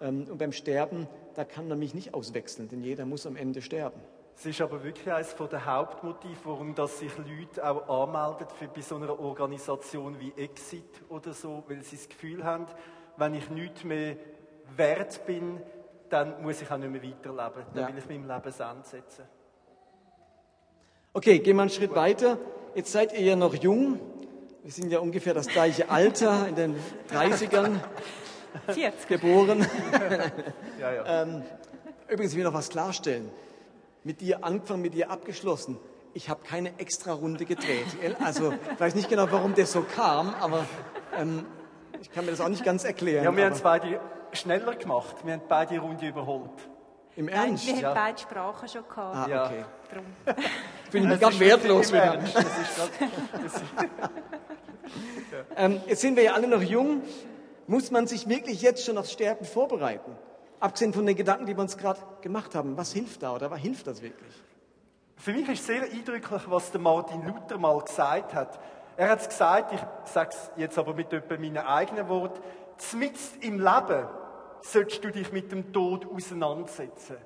[0.00, 3.62] Ähm, und beim Sterben, da kann man mich nicht auswechseln, denn jeder muss am Ende
[3.62, 4.00] sterben.
[4.38, 8.82] Es ist aber wirklich eines der Hauptmotive, warum dass sich Leute auch anmelden für bei
[8.82, 12.66] so einer Organisation wie Exit oder so, weil sie das Gefühl haben,
[13.16, 14.16] wenn ich nichts mehr
[14.76, 15.62] wert bin,
[16.10, 17.64] dann muss ich auch nicht mehr weiterleben.
[17.72, 17.88] Dann ja.
[17.88, 19.24] will ich meinem Leben Ende setzen.
[21.14, 22.38] Okay, gehen wir einen Schritt weiter.
[22.74, 23.98] Jetzt seid ihr ja noch jung.
[24.62, 26.76] Wir sind ja ungefähr das gleiche Alter, in den
[27.10, 27.80] 30ern
[28.68, 29.08] 40.
[29.08, 29.66] geboren.
[30.80, 31.22] ja, ja.
[31.22, 31.42] Ähm,
[32.08, 33.30] übrigens, ich will noch was klarstellen
[34.06, 35.78] mit dir angefangen, mit dir abgeschlossen.
[36.14, 37.86] Ich habe keine extra Runde gedreht.
[38.24, 40.64] Also ich weiß nicht genau, warum das so kam, aber
[41.18, 41.44] ähm,
[42.00, 43.24] ich kann mir das auch nicht ganz erklären.
[43.24, 44.00] Ja, wir haben es beide
[44.32, 45.16] schneller gemacht.
[45.24, 46.50] Wir haben beide die Runde überholt.
[47.16, 47.66] Im Ernst?
[47.66, 49.32] Nein, wir haben beide Sprachen schon gehabt.
[49.32, 49.64] Ah, okay.
[50.26, 50.34] Ja.
[50.90, 52.18] Fühle mich ganz wertlos wieder.
[55.56, 57.02] ähm, jetzt sind wir ja alle noch jung.
[57.66, 60.16] Muss man sich wirklich jetzt schon aufs Sterben vorbereiten?
[60.60, 63.58] Abgesehen von den Gedanken, die wir uns gerade gemacht haben, was hilft da oder was
[63.58, 64.32] hilft das wirklich?
[65.16, 68.58] Für mich ist sehr eindrücklich, was der Martin Luther mal gesagt hat.
[68.96, 72.40] Er hat es gesagt, ich sage es jetzt aber mit etwa meinen eigenen Worten,
[72.76, 74.06] zmitzt im Leben
[74.60, 77.16] solltest du dich mit dem Tod auseinandersetzen.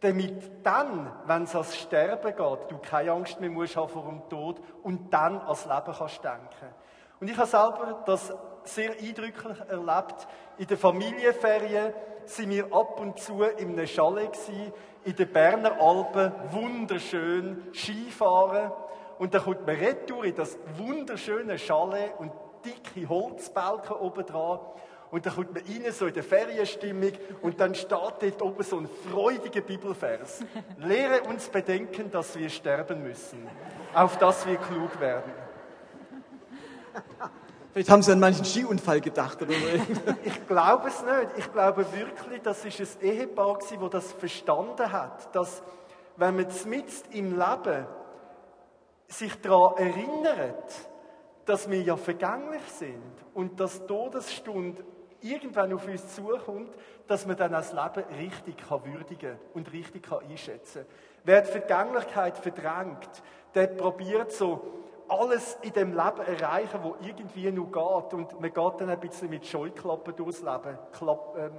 [0.00, 4.28] Damit dann, wenn es ans Sterben geht, du keine Angst mehr musst haben vor dem
[4.28, 6.74] Tod und dann ans Leben kannst denken.
[7.20, 10.26] Und ich habe selber das sehr eindrücklich erlebt.
[10.58, 11.92] In der Familienferien
[12.26, 14.72] sind wir ab und zu in einem Chalet gewesen,
[15.04, 18.72] in den Berner Alpen, wunderschön Skifahren.
[19.18, 22.32] Und dann kommt man retour in das wunderschöne Chalet und
[22.64, 24.60] dicke Holzbalken oben dran.
[25.10, 28.78] Und dann kommt man rein, so in der Ferienstimmung, und dann steht dort oben so
[28.78, 30.40] ein freudiger Bibelvers.
[30.78, 33.46] Lehre uns bedenken, dass wir sterben müssen,
[33.94, 35.32] auf dass wir klug werden.
[37.74, 39.66] Vielleicht haben Sie an manchen Skiunfall gedacht oder so.
[40.22, 41.38] Ich glaube es nicht.
[41.38, 45.60] Ich glaube wirklich, das ist ein Ehepaar gewesen, wo das verstanden hat, dass
[46.16, 47.86] wenn man mitten im Leben
[49.08, 50.72] sich daran erinnert,
[51.46, 53.02] dass wir ja vergänglich sind
[53.34, 54.84] und dass Todesstunde
[55.20, 56.70] irgendwann auf uns zukommt,
[57.08, 60.96] dass man dann das Leben richtig kann würdigen und richtig kann einschätzen kann.
[61.24, 63.10] Wer die Vergänglichkeit verdrängt,
[63.56, 64.84] der probiert so
[65.18, 68.14] alles in dem Leben erreichen, wo irgendwie nur geht.
[68.14, 71.52] Und man geht dann ein bisschen mit Scheuklappen durchs Leben, Klapp, ähm,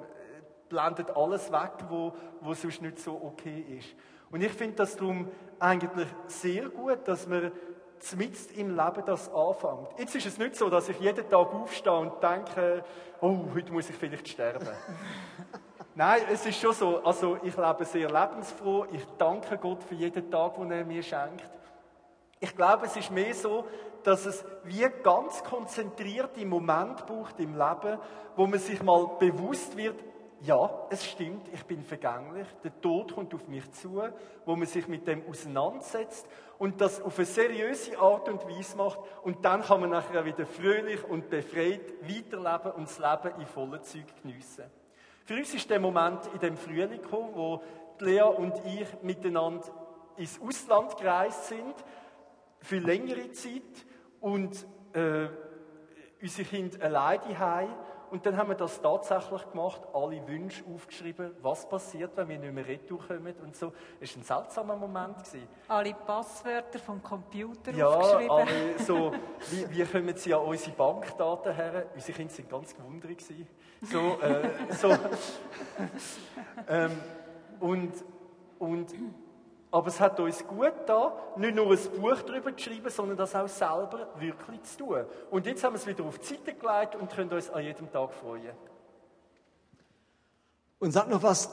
[0.70, 3.96] blendet alles weg, wo, wo sonst nicht so okay ist.
[4.32, 7.52] Und ich finde das darum eigentlich sehr gut, dass man
[8.18, 9.90] mitten im Leben das anfängt.
[9.98, 12.84] Jetzt ist es nicht so, dass ich jeden Tag aufstehe und denke,
[13.22, 14.68] oh, heute muss ich vielleicht sterben.
[15.96, 17.04] Nein, es ist schon so.
[17.04, 18.86] Also ich lebe sehr lebensfroh.
[18.92, 21.50] Ich danke Gott für jeden Tag, den er mir schenkt.
[22.40, 23.66] Ich glaube, es ist mehr so,
[24.04, 28.00] dass es wie ganz konzentrierte Moment braucht im Leben,
[28.36, 29.96] wo man sich mal bewusst wird,
[30.42, 34.04] ja, es stimmt, ich bin vergänglich, der Tod kommt auf mich zu,
[34.46, 36.28] wo man sich mit dem auseinandersetzt
[36.60, 40.46] und das auf eine seriöse Art und Weise macht und dann kann man nachher wieder
[40.46, 44.66] fröhlich und befreit weiterleben und das Leben in vollen Zügen geniessen.
[45.24, 47.64] Für uns ist der Moment in dem Frühling gekommen, wo
[48.00, 49.66] Lea und ich miteinander
[50.18, 51.76] ins Ausland gereist sind,
[52.66, 53.86] für längere Zeit
[54.20, 55.28] und äh,
[56.22, 57.70] unsere Kinder alleine haben
[58.12, 62.54] und dann haben wir das tatsächlich gemacht, alle Wünsche aufgeschrieben, was passiert, wenn wir nicht
[62.54, 63.74] mehr retour kommen und so.
[64.00, 65.18] Es war ein seltsamer Moment.
[65.18, 65.48] Gewesen.
[65.68, 68.32] Alle Passwörter vom Computer ja, aufgeschrieben.
[68.32, 69.12] Alle so,
[69.52, 71.88] wie, wie kommen sie an unsere Bankdaten her?
[71.94, 73.22] Unsere Kinder waren ganz gewundert.
[73.82, 74.90] So, äh, so.
[76.70, 76.92] ähm,
[77.60, 77.94] und,
[78.60, 78.94] und
[79.76, 83.36] aber es hat uns gut da, nicht nur ein Buch darüber zu schreiben, sondern das
[83.36, 85.04] auch selber wirklich zu tun.
[85.30, 87.92] Und jetzt haben wir es wieder auf die Seite gelegt und können uns an jedem
[87.92, 88.54] Tag freuen.
[90.80, 91.50] Und sag noch was,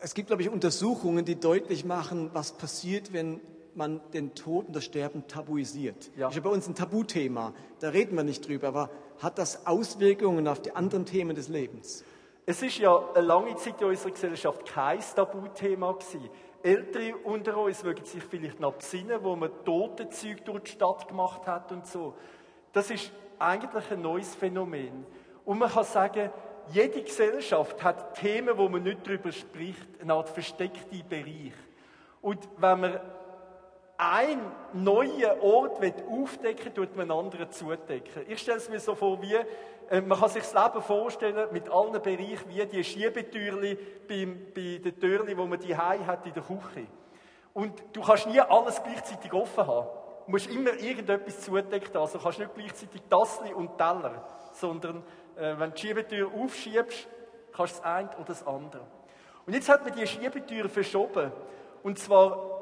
[0.00, 3.40] es gibt, glaube ich, Untersuchungen, die deutlich machen, was passiert, wenn
[3.74, 6.12] man den Tod und das Sterben tabuisiert.
[6.14, 6.26] Ja.
[6.26, 9.66] Das ist ja bei uns ein Tabuthema, da reden wir nicht drüber, aber hat das
[9.66, 12.04] Auswirkungen auf die anderen Themen des Lebens?
[12.46, 16.30] Es ist ja eine lange Zeit in unserer Gesellschaft kein Tabuthema gewesen.
[16.62, 21.46] Ältere unter uns mögen sich vielleicht noch besinnen, wo man Totenzeug durch die Stadt gemacht
[21.46, 22.14] hat und so.
[22.72, 25.06] Das ist eigentlich ein neues Phänomen.
[25.44, 26.30] Und man kann sagen,
[26.70, 31.54] jede Gesellschaft hat Themen, wo man nicht darüber spricht, eine Art versteckte Bereich.
[32.20, 33.00] Und wenn man
[33.98, 38.22] einen neuen Ort aufdecken will, tut man einen anderen zudecken.
[38.28, 39.34] Ich stelle es mir so vor, wie
[39.90, 43.76] äh, man kann sich das Leben vorstellen mit allen Bereichen, wie die Schiebetürli
[44.08, 46.86] bei, bei den Türli, wo man die hat in der Küche.
[47.52, 49.88] Und du kannst nie alles gleichzeitig offen haben.
[50.26, 52.02] Du musst immer irgendetwas zudeckt haben.
[52.02, 55.02] Also kannst nicht gleichzeitig Tassli und Teller, sondern
[55.36, 57.08] äh, wenn du die Schiebetür aufschiebst,
[57.52, 58.82] kannst du das eine oder das andere.
[59.44, 61.32] Und jetzt hat man die Schiebetür verschoben.
[61.82, 62.58] Und zwar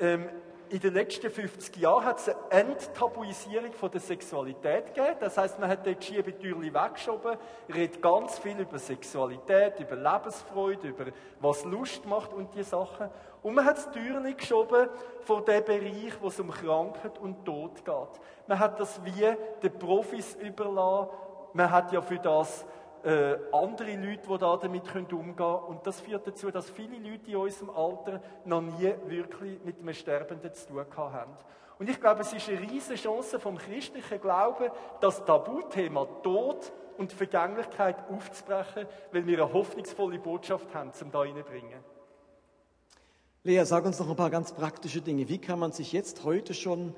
[0.00, 0.28] ähm,
[0.70, 5.16] in den letzten 50 Jahren hat es eine Enttabuisierung von der Sexualität gegeben.
[5.20, 7.36] Das heißt, man hat die Schiebetürchen weggeschoben,
[7.72, 11.06] redet ganz viel über Sexualität, über Lebensfreude, über
[11.40, 13.08] was Lust macht und die Sachen.
[13.42, 14.88] Und man hat das Türchen geschoben
[15.20, 18.20] von dem Bereich, wo es um Krankheit und Tod geht.
[18.46, 21.10] Man hat das wie den Profis überlassen.
[21.52, 22.64] Man hat ja für das
[23.04, 25.64] äh, andere Leute, die da damit umgehen können.
[25.68, 29.94] Und das führt dazu, dass viele Leute in unserem Alter noch nie wirklich mit einem
[29.94, 31.32] Sterbenden zu tun haben.
[31.78, 37.12] Und ich glaube, es ist eine riesige Chance vom christlichen Glauben, das Tabuthema Tod und
[37.12, 41.80] Vergänglichkeit aufzubrechen, weil wir eine hoffnungsvolle Botschaft haben, um da reinzubringen.
[43.42, 45.28] Lea, sag uns noch ein paar ganz praktische Dinge.
[45.28, 46.94] Wie kann man sich jetzt heute schon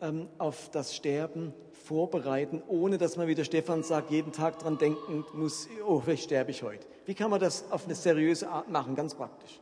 [0.00, 4.78] ähm, auf das Sterben vorbereiten, ohne dass man, wie der Stefan sagt, jeden Tag dran
[4.78, 6.86] denken muss, oh, vielleicht sterbe ich heute.
[7.06, 9.60] Wie kann man das auf eine seriöse Art machen, ganz praktisch?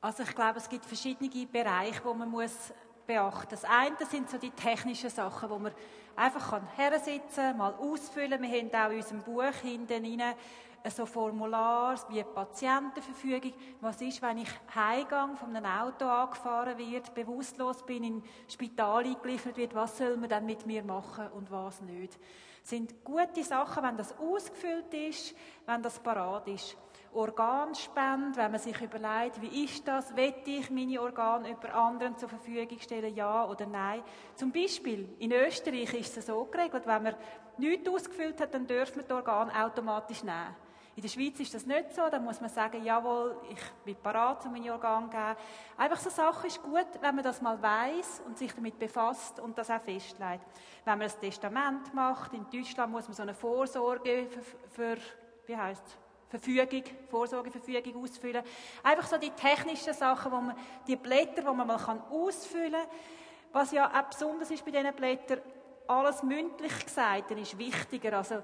[0.00, 2.52] Also ich glaube, es gibt verschiedene Bereiche, wo man muss
[3.06, 3.50] beachten.
[3.50, 5.72] Das eine sind so die technischen Sachen, wo man
[6.16, 8.40] einfach kann hersitzen, mal ausfüllen.
[8.42, 10.34] Wir haben auch in unserem Buch hinten rein
[10.90, 13.54] so Formular wie Patientenverfügung.
[13.80, 19.56] Was ist, wenn ich heimgang von einem Auto angefahren wird, bewusstlos bin, in Spital eingeliefert
[19.56, 22.18] wird, was soll man dann mit mir machen und was nicht?
[22.60, 25.34] Das sind gute Sachen, wenn das ausgefüllt ist,
[25.66, 26.76] wenn das parat ist.
[27.14, 32.28] Organspende, wenn man sich überlegt, wie ist das, will ich meine Organe über anderen zur
[32.28, 34.02] Verfügung stellen, ja oder nein.
[34.34, 37.14] Zum Beispiel in Österreich ist es so geregelt, wenn man
[37.58, 40.56] nichts ausgefüllt hat, dann dürfen wir die Organe automatisch nehmen.
[40.96, 44.46] In der Schweiz ist das nicht so, da muss man sagen, jawohl, ich bin parat,
[44.46, 45.36] um meine Organe zu geben.
[45.76, 49.58] Einfach so Sachen ist gut, wenn man das mal weiß und sich damit befasst und
[49.58, 50.46] das auch festlegt.
[50.84, 54.96] Wenn man ein Testament macht, in Deutschland muss man so eine Vorsorge für, für
[55.46, 55.98] wie heißt
[56.38, 58.42] Verfügung, Vorsorgeverfügung ausfüllen.
[58.82, 61.78] Einfach so die technischen Sachen, wo man, die Blätter, die man mal
[62.10, 62.88] ausfüllen kann.
[63.52, 65.40] Was ja auch besonders ist bei diesen Blättern,
[65.86, 68.16] alles mündlich gesagt, dann ist wichtiger.
[68.16, 68.42] Also,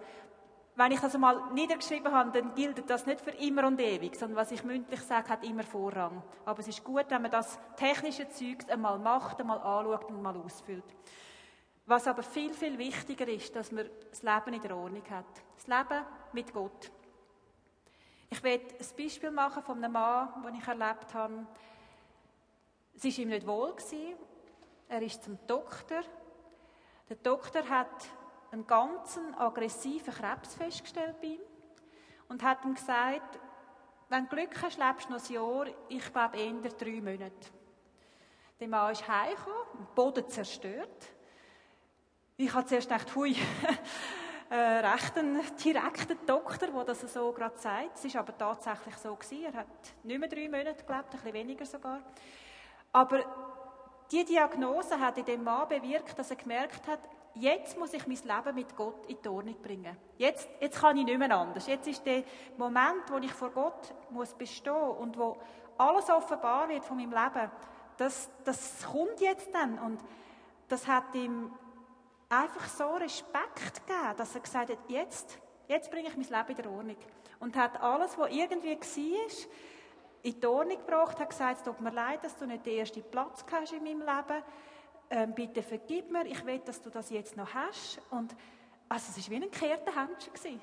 [0.76, 4.37] wenn ich das mal niedergeschrieben habe, dann gilt das nicht für immer und ewig, sondern
[4.37, 6.22] was ich mündlich sage, hat immer Vorrang.
[6.44, 10.37] Aber es ist gut, wenn man das technische Zeug einmal macht, einmal anschaut und mal
[10.37, 10.85] ausfüllt.
[11.87, 15.26] Was aber viel, viel wichtiger ist, dass man das Leben in der Ordnung hat.
[15.57, 16.90] Das Leben mit Gott.
[18.32, 21.46] Ich werde ein Beispiel machen von einem Mann, den ich erlebt habe.
[22.94, 23.74] Es war ihm nicht wohl.
[24.88, 26.02] Er ist zum Doktor.
[27.08, 28.06] Der Doktor hat
[28.52, 31.40] einen ganz aggressiven Krebs festgestellt bei ihm
[32.28, 33.40] und hat ihm gesagt,
[34.08, 37.50] wenn du Glück hast, lebst du noch ein Jahr, ich glaube eher drei Monate.
[38.60, 41.06] Der Mann ist heimgekommen, den Boden zerstört.
[42.36, 43.34] Ich habe zuerst gedacht, hui,
[44.50, 47.94] äh, recht ein direkter Doktor, der das so gerade sagt.
[47.94, 49.44] Es ist aber tatsächlich so gewesen.
[49.44, 49.66] Er hat
[50.02, 52.00] nicht mehr drei Monate gelebt, ein bisschen weniger sogar.
[52.92, 53.24] Aber
[54.10, 56.98] die Diagnose hat in dem Mann bewirkt, dass er gemerkt hat,
[57.34, 59.96] jetzt muss ich mein Leben mit Gott in die Ordnung bringen.
[60.18, 61.68] Jetzt, jetzt kann ich nicht mehr anders.
[61.68, 62.24] Jetzt ist der
[62.56, 65.38] Moment, wo ich vor Gott muss bestehen und wo
[65.78, 67.50] alles offenbar wird von meinem Leben.
[67.98, 70.00] Das, das kommt jetzt dann und
[70.68, 71.52] das hat ihm
[72.30, 75.38] einfach so Respekt gegeben, dass er gesagt hat, jetzt,
[75.68, 76.96] jetzt bringe ich mein Leben in der Ordnung.
[77.40, 79.50] Und hat alles, was irgendwie war,
[80.22, 83.02] in die Ordnung gebracht, hat gesagt, es tut mir leid, dass du nicht den ersten
[83.02, 84.42] Platz hast in meinem Leben.
[85.10, 88.00] Ähm, bitte vergib mir, ich will, dass du das jetzt noch hast.
[88.10, 88.34] Und
[88.88, 90.60] also es war wie ein gekehrter Händchen.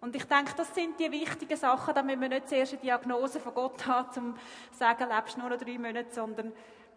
[0.00, 3.40] Und ich denke, das sind die wichtigen Sachen, da müssen wir nicht zuerst eine Diagnose
[3.40, 4.36] von Gott haben, um
[4.70, 6.52] zu sagen, lebst nur noch drei Monate, sondern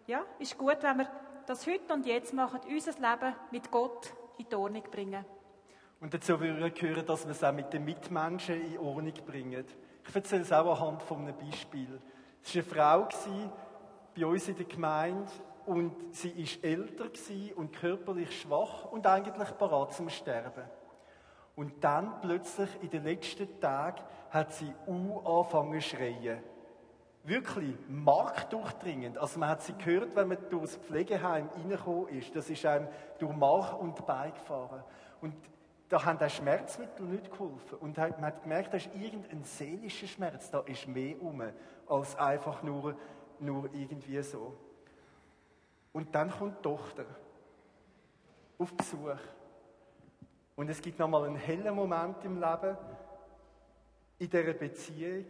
[0.08, 1.08] ja, ist gut, wenn wir
[1.46, 5.26] das heute und jetzt machen, unser Leben mit Gott in die Ordnung bringen.
[6.00, 9.66] Und dazu würde ich hören, dass wir es auch mit den Mitmenschen in Ordnung bringen.
[10.08, 12.02] Ich erzähle es auch anhand von einem Beispiel.
[12.44, 13.10] Es war eine Frau
[14.16, 15.32] bei uns in der Gemeinde
[15.66, 17.06] und sie war älter
[17.56, 20.66] und körperlich schwach und eigentlich parat zum Sterben.
[21.56, 26.53] Und dann plötzlich in den letzten Tagen hat sie U angefangen zu schreien
[27.24, 29.18] wirklich markdurchdringend.
[29.18, 32.36] Also man hat sie gehört, wenn man durchs Pflegeheim reingekommen ist.
[32.36, 32.88] Das ist einem
[33.20, 34.84] durch Mark und Bein gefahren.
[35.22, 35.34] Und
[35.90, 37.78] da haben auch Schmerzmittel nicht geholfen.
[37.80, 41.42] Und man hat gemerkt, da ist irgendein seelischer Schmerz, da ist mehr um,
[41.88, 42.96] als einfach nur,
[43.40, 44.58] nur irgendwie so.
[45.94, 47.06] Und dann kommt die Tochter
[48.58, 49.18] auf Besuch.
[50.56, 52.78] Und es gibt nochmal einen hellen Moment im Leben,
[54.20, 55.26] in dieser Beziehung,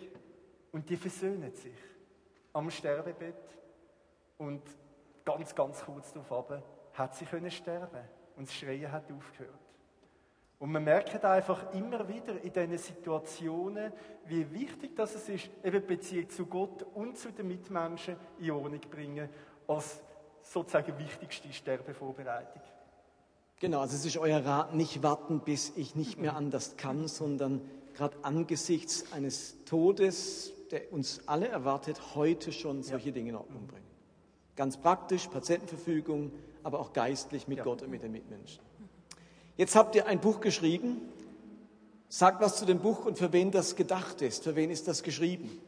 [0.73, 1.77] und die versöhnen sich
[2.51, 3.57] am Sterbebett.
[4.37, 4.61] Und
[5.23, 6.51] ganz, ganz kurz darauf
[6.93, 8.01] hat sie können sterben.
[8.35, 9.53] Und das Schreien hat aufgehört.
[10.59, 13.91] Und man merkt einfach immer wieder in diesen Situationen,
[14.25, 18.79] wie wichtig das ist, eben die Beziehung zu Gott und zu den Mitmenschen in Ordnung
[18.89, 19.29] bringen,
[19.67, 20.01] als
[20.41, 22.61] sozusagen wichtigste Sterbevorbereitung.
[23.59, 27.61] Genau, also es ist euer Rat, nicht warten, bis ich nicht mehr anders kann, sondern
[27.93, 33.13] gerade angesichts eines Todes, der uns alle erwartet, heute schon solche ja.
[33.13, 33.85] Dinge in Ordnung bringen.
[34.55, 36.31] Ganz praktisch, Patientenverfügung,
[36.63, 37.63] aber auch geistlich mit ja.
[37.63, 38.63] Gott und mit den Mitmenschen.
[39.55, 40.97] Jetzt habt ihr ein Buch geschrieben.
[42.09, 44.43] Sagt was zu dem Buch und für wen das gedacht ist.
[44.43, 45.61] Für wen ist das geschrieben?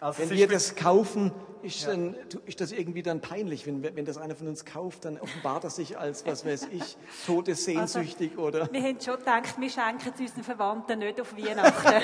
[0.00, 1.90] Also wenn wir das kaufen, ist, ja.
[1.90, 2.14] dann,
[2.46, 3.66] ist, das irgendwie dann peinlich.
[3.66, 6.96] Wenn, wenn das einer von uns kauft, dann offenbart er sich als, was weiß ich,
[7.26, 8.72] todessehnsüchtig also, oder.
[8.72, 12.02] Wir haben schon gedacht, wir schenken es unseren Verwandten nicht auf Weihnachten.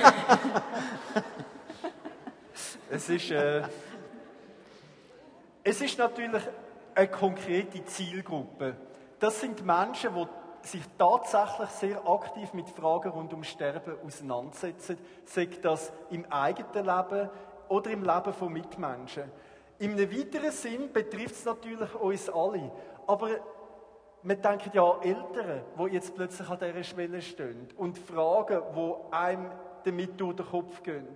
[2.94, 3.62] Es ist, äh,
[5.64, 6.42] es ist natürlich
[6.94, 8.76] eine konkrete Zielgruppe.
[9.18, 15.48] Das sind Menschen, die sich tatsächlich sehr aktiv mit Fragen rund um Sterben auseinandersetzen, sei
[15.62, 17.30] das im eigenen Leben
[17.70, 19.32] oder im Leben von Mitmenschen.
[19.80, 22.70] Einem weiteren Sinn betrifft es natürlich uns alle.
[23.06, 23.30] Aber
[24.22, 29.14] wir denken ja an Eltern, die jetzt plötzlich an dieser Schwelle stehen und Fragen, die
[29.14, 29.50] einem
[29.82, 31.08] damit durch den Kopf gehen.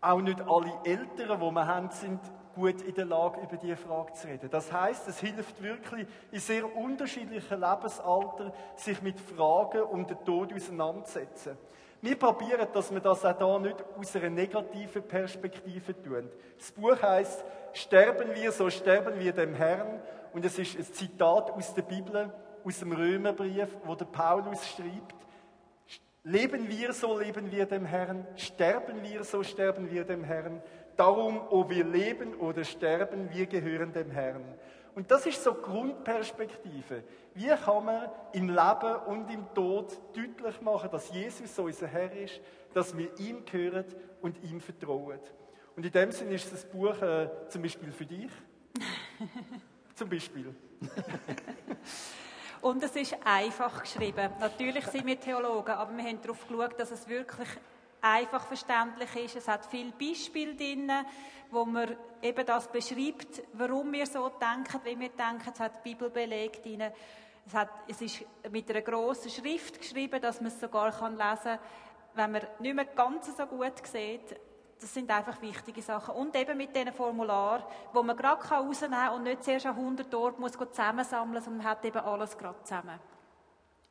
[0.00, 2.20] Auch nicht alle Eltern, die wir haben, sind
[2.54, 4.50] gut in der Lage, über diese Frage zu reden.
[4.50, 10.52] Das heißt, es hilft wirklich in sehr unterschiedlichen Lebensaltern, sich mit Fragen um den Tod
[10.52, 11.56] auseinanderzusetzen.
[12.02, 16.30] Wir probieren, dass wir das auch hier nicht aus einer negativen Perspektive tun.
[16.58, 20.00] Das Buch heißt Sterben wir, so sterben wir dem Herrn.
[20.32, 22.32] Und es ist ein Zitat aus der Bibel,
[22.64, 25.14] aus dem Römerbrief, wo der Paulus schreibt,
[26.22, 28.26] Leben wir, so leben wir dem Herrn.
[28.36, 30.62] Sterben wir, so sterben wir dem Herrn.
[30.96, 34.44] Darum, ob wir leben oder sterben, wir gehören dem Herrn.
[34.94, 37.04] Und das ist so Grundperspektive.
[37.34, 42.12] Wie kann man im Leben und im Tod deutlich machen, dass Jesus so unser Herr
[42.12, 42.40] ist,
[42.74, 43.86] dass wir ihm gehören
[44.20, 45.20] und ihm vertrauen?
[45.74, 48.30] Und in dem Sinne ist das Buch äh, zum Beispiel für dich.
[49.94, 50.54] zum Beispiel.
[52.62, 54.30] Und es ist einfach geschrieben.
[54.38, 57.48] Natürlich sind wir Theologen, aber wir haben darauf geschaut, dass es wirklich
[58.02, 59.36] einfach verständlich ist.
[59.36, 60.90] Es hat viele Beispiele drin,
[61.50, 65.50] wo man eben das beschreibt, warum wir so denken, wie wir denken.
[65.52, 66.84] Es hat Bibelbeleg drin.
[67.46, 71.42] Es, hat, es ist mit einer grossen Schrift geschrieben, dass man es sogar kann lesen
[71.42, 71.58] kann,
[72.14, 74.36] wenn man nicht mehr ganz so gut sieht.
[74.80, 76.14] Das sind einfach wichtige Sachen.
[76.14, 77.62] Und eben mit diesen Formularen,
[77.92, 81.66] wo man gerade rausnehmen kann und nicht zuerst an 100 Orte muss zusammensammeln, sondern man
[81.66, 82.98] hat eben alles gerade zusammen.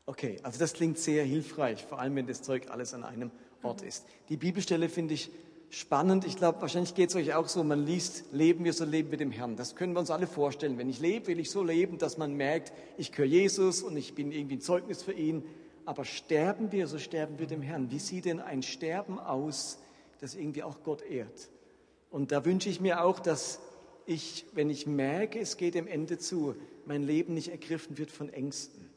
[0.08, 3.30] Okay, also das klingt sehr hilfreich, vor allem wenn das Zeug alles an einem
[3.62, 4.08] Ort ist.
[4.30, 5.30] Die Bibelstelle finde ich
[5.69, 6.25] spannend.
[6.25, 9.19] Ich glaube, wahrscheinlich geht es euch auch so, man liest, leben wir so leben wir
[9.19, 9.56] dem Herrn.
[9.56, 10.80] Das können wir uns alle vorstellen.
[10.80, 14.15] Wenn ich lebe, will ich so leben, dass man merkt, ich gehöre Jesus und ich
[14.15, 15.43] bin irgendwie ein Zeugnis für ihn.
[15.86, 17.91] Aber sterben wir, so sterben wir dem Herrn.
[17.91, 19.80] Wie sieht denn ein Sterben aus,
[20.19, 21.49] das irgendwie auch Gott ehrt?
[22.10, 23.60] Und da wünsche ich mir auch, dass
[24.05, 26.55] ich, wenn ich merke, es geht dem Ende zu,
[26.86, 28.89] mein Leben nicht ergriffen wird von Ängsten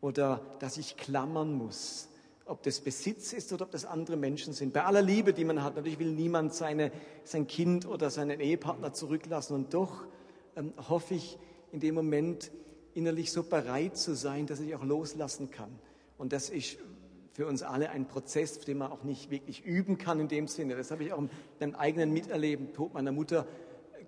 [0.00, 2.08] oder dass ich klammern muss
[2.46, 4.72] ob das Besitz ist oder ob das andere Menschen sind.
[4.72, 6.92] Bei aller Liebe, die man hat, natürlich will niemand seine,
[7.24, 9.54] sein Kind oder seinen Ehepartner zurücklassen.
[9.54, 10.04] Und doch
[10.56, 11.38] ähm, hoffe ich
[11.72, 12.50] in dem Moment
[12.92, 15.70] innerlich so bereit zu sein, dass ich auch loslassen kann.
[16.18, 16.76] Und das ist
[17.34, 20.76] für uns alle ein Prozess, den man auch nicht wirklich üben kann in dem Sinne.
[20.76, 23.46] Das habe ich auch in meinem eigenen Miterleben, Tod meiner Mutter,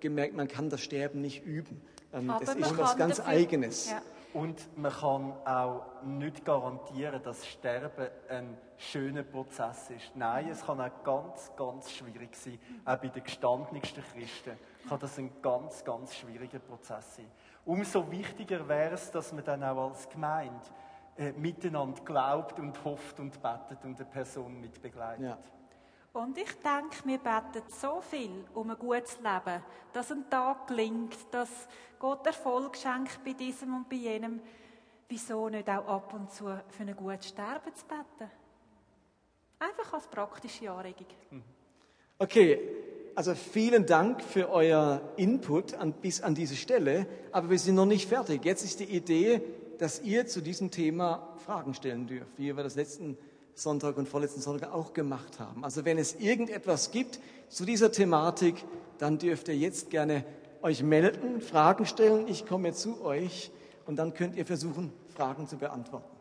[0.01, 1.81] gemerkt, man kann das Sterben nicht üben.
[2.13, 3.91] Ähm, das ist was ganz dafür, Eigenes.
[3.91, 4.01] Ja.
[4.33, 10.15] Und man kann auch nicht garantieren, dass Sterben ein schöner Prozess ist.
[10.15, 12.59] Nein, es kann auch ganz, ganz schwierig sein.
[12.85, 14.59] Auch bei den gestandensten Christen
[14.89, 17.27] kann das ein ganz, ganz schwieriger Prozess sein.
[17.65, 20.61] Umso wichtiger wäre es, dass man dann auch als Gemeinde
[21.19, 25.25] äh, miteinander glaubt und hofft und betet und eine Person mitbegleitet.
[25.25, 25.39] Ja.
[26.13, 31.17] Und ich denke, wir beten so viel um ein gutes Leben, dass ein Tag gelingt,
[31.31, 31.51] dass
[31.99, 34.41] Gott Erfolg schenkt bei diesem und bei jenem.
[35.09, 38.31] Wieso nicht auch ab und zu für ein gutes Sterben zu beten?
[39.59, 41.07] Einfach als praktische Anregung.
[41.31, 41.43] Mhm.
[42.19, 42.61] Okay,
[43.15, 47.87] also vielen Dank für euer Input an, bis an diese Stelle, aber wir sind noch
[47.87, 48.45] nicht fertig.
[48.45, 49.43] Jetzt ist die Idee,
[49.79, 53.17] dass ihr zu diesem Thema Fragen stellen dürft, wie wir das letzten
[53.55, 55.65] Sonntag und vorletzten Sonntag auch gemacht haben.
[55.65, 58.65] Also wenn es irgendetwas gibt zu dieser Thematik,
[58.99, 60.25] dann dürft ihr jetzt gerne
[60.63, 62.29] euch melden, Fragen stellen.
[62.29, 63.51] Ich komme zu euch
[63.87, 66.17] und dann könnt ihr versuchen, Fragen zu beantworten.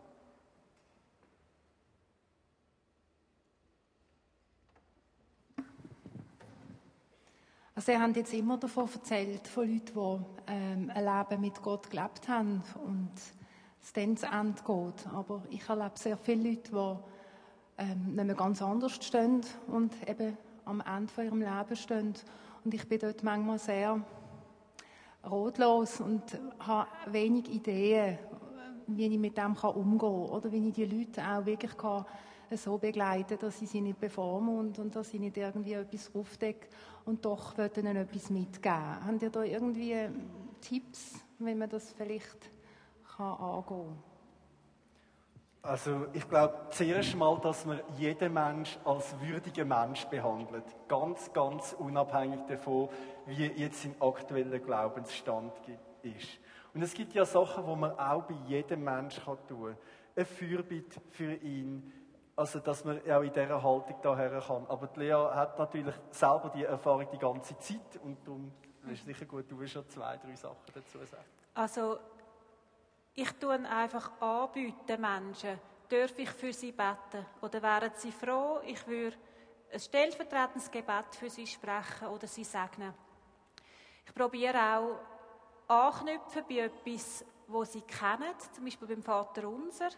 [7.77, 11.89] Also ihr habt jetzt immer davon erzählt, von Leuten, die ähm, ein Leben mit Gott
[11.89, 13.11] gelebt haben und
[13.85, 15.07] es dann zu Ende geht.
[15.13, 20.35] Aber ich erlebe sehr viele Leute, die ähm, nicht mehr ganz anders stehen und eben
[20.65, 22.13] am Ende von ihrem Leben stehen.
[22.63, 24.01] Und ich bin dort manchmal sehr
[25.23, 26.23] ratlos und
[26.59, 28.17] habe wenig Ideen,
[28.87, 32.05] wie ich mit dem umgehen kann oder wie ich die Leute auch wirklich kann
[32.51, 36.67] so begleiten dass ich sie nicht bevormunde und dass ich nicht irgendwie etwas aufdecke
[37.03, 39.05] und doch ihnen etwas mitgeben.
[39.05, 39.95] Habt ihr da irgendwie
[40.61, 42.51] Tipps, wie man das vielleicht
[43.15, 44.03] kann angehen kann?
[45.65, 50.63] Also ich glaube zuerst mal, dass man jeden Mensch als würdigen Mensch behandelt.
[50.87, 52.89] Ganz, ganz unabhängig davon,
[53.25, 55.53] wie jetzt sein aktueller Glaubensstand
[56.03, 56.39] ist.
[56.75, 59.77] Und es gibt ja Sachen, wo man auch bei jedem Mensch tun kann.
[60.15, 61.91] Ein Fürbitte für ihn,
[62.35, 64.67] also dass man auch in dieser Haltung daher kann.
[64.67, 68.51] Aber die Lea hat natürlich selber die Erfahrung die ganze Zeit und darum
[68.91, 71.23] ist es sicher gut, du willst schon zwei, drei Sachen dazu sagen.
[71.55, 71.97] Also
[73.15, 75.59] ich tue einfach anbieten, Menschen,
[75.89, 77.25] darf ich für sie beten?
[77.41, 79.17] Oder wären sie froh, ich würde
[79.71, 82.93] ein stellvertretendes Gebet für sie sprechen oder sie segnen?
[84.05, 84.99] Ich probiere auch
[85.67, 89.89] anknüpfen bei etwas, wo sie kennen, zum Beispiel beim Vater Unser,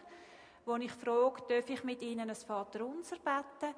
[0.64, 3.74] wo ich frage, darf ich mit ihnen ein Vater Unser beten?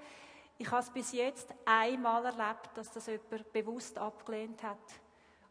[0.58, 4.76] Ich habe es bis jetzt einmal erlebt, dass das jemand bewusst abgelehnt hat.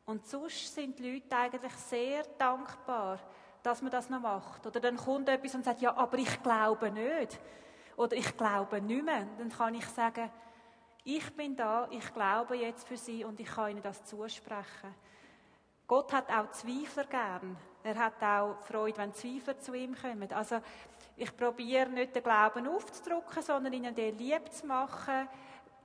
[0.06, 3.20] Und sonst sind die Leute eigentlich sehr dankbar,
[3.64, 4.66] dass man das noch macht.
[4.66, 7.40] Oder dann kommt etwas und sagt, ja, aber ich glaube nicht.
[7.98, 10.32] oder ich glaube nicht mehr, dann kann ich sagen,
[11.04, 14.96] ich bin da, ich glaube jetzt für sie und ich kann ihnen das zusprechen.
[15.88, 17.58] Gott hat auch Zweifler gern.
[17.84, 20.32] Er hat auch Freude, wenn Zweifler zu ihm kommen.
[20.32, 20.62] Also
[21.18, 25.28] ich probiere nicht den Glauben aufzudrücken, sondern ihnen den lieb zu machen,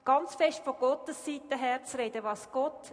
[0.04, 2.92] ganz fest von Gottes Seite her zu reden, was Gott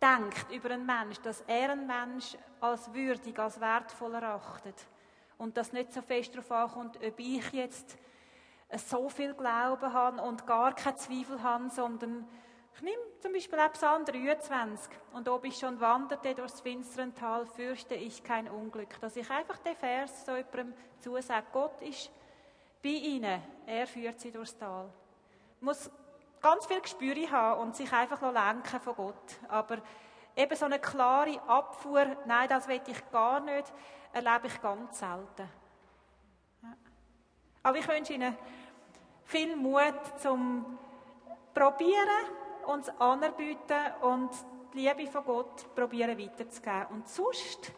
[0.00, 4.86] denkt über einen Mensch, dass er einen Mensch als würdig, als wertvoll erachtet.
[5.38, 7.96] Und dass nicht so fest darauf ankommt, ob ich jetzt
[8.76, 12.26] so viel Glauben habe und gar keinen Zweifel habe, sondern
[12.74, 14.92] ich nehme zum Beispiel auch Psalm 23.
[15.12, 19.00] Und ob ich schon wanderte durchs finstere Tal, fürchte ich kein Unglück.
[19.00, 22.10] Dass ich einfach den Vers so jemandem zusage, Gott ist
[22.82, 24.88] bei ihnen, er führt sie durchs Tal.
[25.60, 25.90] Muss
[26.40, 29.38] ganz viel Gespür haben und sich einfach lenken von Gott.
[29.48, 29.78] Aber
[30.36, 33.72] eben so eine klare Abfuhr, nein, das will ich gar nicht,
[34.12, 35.48] erlebe ich ganz selten.
[37.62, 38.36] Aber ich wünsche Ihnen
[39.24, 40.78] viel Mut zum
[41.54, 42.26] Probieren
[42.66, 44.30] uns anerbieten und
[44.74, 46.86] die Liebe von Gott probieren weiterzugeben.
[46.90, 47.72] Und sonst,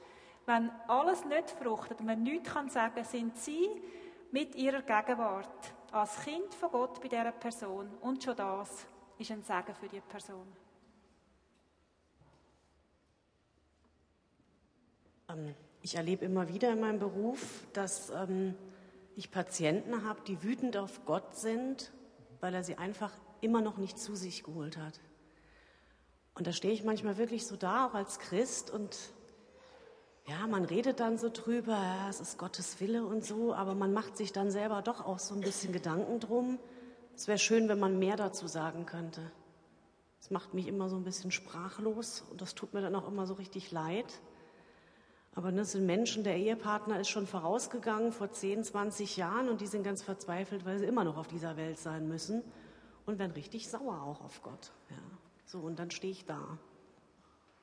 [0.47, 3.71] wenn alles nicht fruchtet und man nichts kann sagen, sind sie
[4.33, 7.89] mit ihrer Gegenwart als Kind von Gott bei dieser Person.
[8.01, 8.87] Und schon das
[9.19, 10.47] ist ein Segen für die Person.
[15.29, 18.55] Ähm, ich erlebe immer wieder in meinem Beruf, dass ähm,
[19.17, 21.93] ich Patienten habe, die wütend auf Gott sind,
[22.41, 25.01] weil er sie einfach immer noch nicht zu sich geholt hat.
[26.35, 28.97] Und da stehe ich manchmal wirklich so da, auch als Christ, und
[30.27, 33.93] ja, man redet dann so drüber, ja, es ist Gottes Wille und so, aber man
[33.93, 36.59] macht sich dann selber doch auch so ein bisschen Gedanken drum.
[37.17, 39.21] Es wäre schön, wenn man mehr dazu sagen könnte.
[40.21, 43.27] Es macht mich immer so ein bisschen sprachlos und das tut mir dann auch immer
[43.27, 44.21] so richtig leid.
[45.35, 49.67] Aber das sind Menschen, der Ehepartner ist schon vorausgegangen vor 10, 20 Jahren und die
[49.67, 52.43] sind ganz verzweifelt, weil sie immer noch auf dieser Welt sein müssen
[53.07, 54.73] und werden richtig sauer auch auf Gott.
[54.91, 54.97] Ja.
[55.45, 56.59] So, und dann stehe ich da.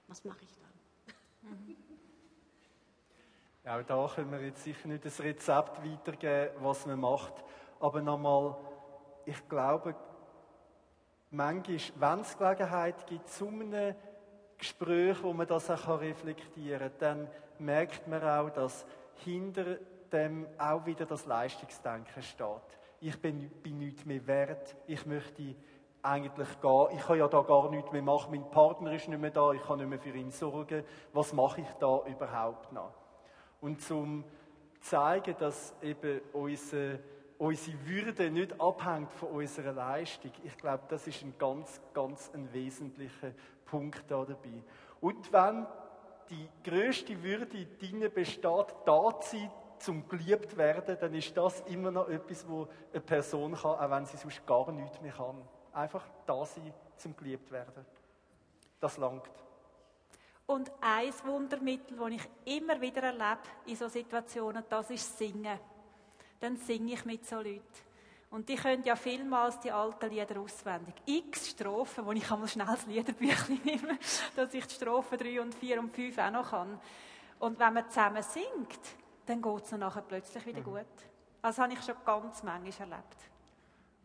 [0.07, 1.51] Was mache ich dann?
[1.51, 1.86] Ja,
[3.67, 7.33] auch da können wir jetzt sicher nicht das Rezept weitergeben, was man macht.
[7.79, 8.55] Aber nochmal,
[9.25, 9.95] ich glaube,
[11.31, 13.95] manchmal, wenn es Gelegenheit gibt, zu einem
[14.57, 18.85] Gespräch, wo man das auch reflektieren kann, dann merkt man auch, dass
[19.23, 19.77] hinter
[20.11, 22.79] dem auch wieder das Leistungsdenken steht.
[22.99, 25.55] Ich bin, bin nichts mehr wert, ich möchte
[26.01, 29.31] eigentlich gehen, ich kann ja da gar nichts mehr machen, mein Partner ist nicht mehr
[29.31, 32.93] da, ich kann nicht mehr für ihn sorgen, was mache ich da überhaupt noch?
[33.61, 34.23] Und zum
[34.81, 36.99] zeigen, dass eben unsere,
[37.37, 42.51] unsere Würde nicht abhängt von unserer Leistung, ich glaube, das ist ein ganz, ganz ein
[42.53, 43.31] wesentlicher
[43.65, 44.63] Punkt da dabei.
[45.01, 45.65] Und wenn
[46.29, 51.91] die größte Würde drinnen besteht, da zu sein, zum geliebt werden, dann ist das immer
[51.91, 55.41] noch etwas, wo eine Person kann, auch wenn sie sonst gar nichts mehr kann.
[55.73, 57.85] Einfach da sein, zum geliebt werden.
[58.79, 59.29] Das langt.
[60.47, 65.59] Und ein Wundermittel, das ich immer wieder erlebe in solchen Situationen, das ist Singen.
[66.39, 67.61] Dann singe ich mit so Leuten.
[68.29, 70.95] Und die können ja vielmals die alten Lieder auswendig.
[71.05, 73.97] X Strophen, wo ich einmal schnell das Liederbüchlein nehme,
[74.35, 76.79] dass ich die Strophen 3 und 4 und 5 auch noch kann.
[77.39, 78.79] Und wenn man zusammen singt,
[79.25, 80.65] dann geht es nachher plötzlich wieder mhm.
[80.65, 80.75] gut.
[81.41, 83.17] Also, das habe ich schon ganz manchmal erlebt.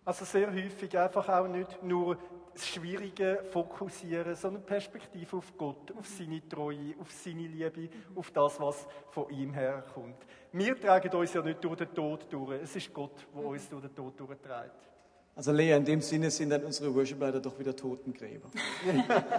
[0.05, 2.19] Also sehr häufig einfach auch nicht nur
[2.55, 8.61] das Schwierige fokussieren, sondern Perspektive auf Gott, auf seine Treue, auf seine Liebe, auf das,
[8.61, 10.17] was von ihm herkommt.
[10.53, 12.63] Wir tragen uns ja nicht durch den Tod durch.
[12.63, 14.91] Es ist Gott, der uns durch den Tod durchträgt.
[15.35, 18.51] Also Lea, in dem Sinne sind dann unsere Worship-Leiter doch wieder Totengräber.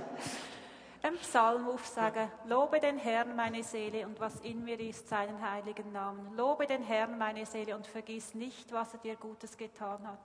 [1.04, 2.30] einen Psalm aufsagen.
[2.48, 6.36] Lobe den Herrn, meine Seele, und was in mir ist, seinen heiligen Namen.
[6.36, 10.20] Lobe den Herrn, meine Seele, und vergiss nicht, was er dir Gutes getan hat.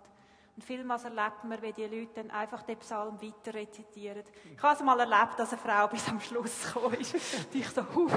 [0.58, 4.24] Und vielmals erlebt man, wie die Leute dann einfach den Psalm weiter rezitieren.
[4.56, 7.14] Ich habe es mal erlebt, dass eine Frau bis am Schluss gekommen ist.
[7.14, 8.10] Und ich so, huh,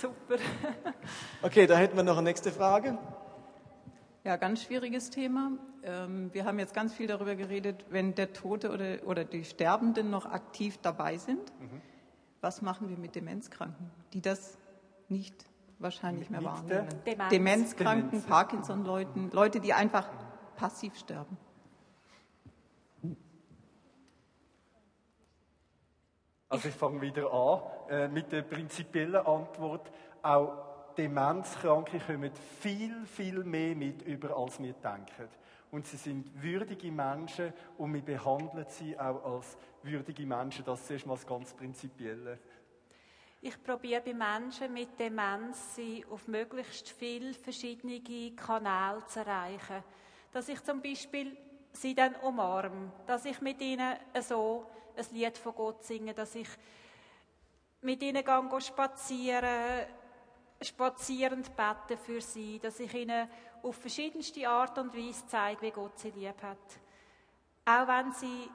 [0.00, 0.42] super.
[1.42, 2.96] Okay, da hätten wir noch eine nächste Frage.
[4.24, 5.50] Ja, ganz schwieriges Thema.
[5.82, 10.08] Ähm, wir haben jetzt ganz viel darüber geredet, wenn der Tote oder, oder die Sterbenden
[10.08, 11.52] noch aktiv dabei sind.
[11.60, 11.82] Mhm.
[12.40, 14.56] Was machen wir mit Demenzkranken, die das
[15.10, 15.44] nicht
[15.78, 16.88] wahrscheinlich mehr wahrnehmen?
[17.04, 17.30] Demenz.
[17.30, 18.26] Demenzkranken, Demenz.
[18.26, 20.08] Parkinson-Leuten, Leute, die einfach
[20.56, 21.36] passiv sterben.
[26.48, 29.90] Also ich fange wieder an äh, mit der prinzipiellen Antwort.
[30.22, 32.30] Auch Demenzkranke kommen
[32.60, 35.28] viel, viel mehr mit über, als wir denken.
[35.70, 40.64] Und sie sind würdige Menschen und wir behandeln sie auch als würdige Menschen.
[40.64, 42.38] Das ist mal das ganz Prinzipielle.
[43.42, 48.00] Ich probiere bei Menschen mit Demenz, sie auf möglichst viele verschiedene
[48.34, 49.82] Kanäle zu erreichen
[50.36, 51.34] dass ich zum Beispiel
[51.72, 54.66] sie dann umarme, dass ich mit ihnen so
[54.96, 56.48] ein Lied von Gott singe, dass ich
[57.82, 59.86] mit ihnen gehe spazieren,
[60.60, 63.28] spazierend beten für sie, dass ich ihnen
[63.62, 66.58] auf verschiedenste Art und Weise zeige, wie Gott sie lieb hat.
[67.64, 68.48] Auch wenn sie,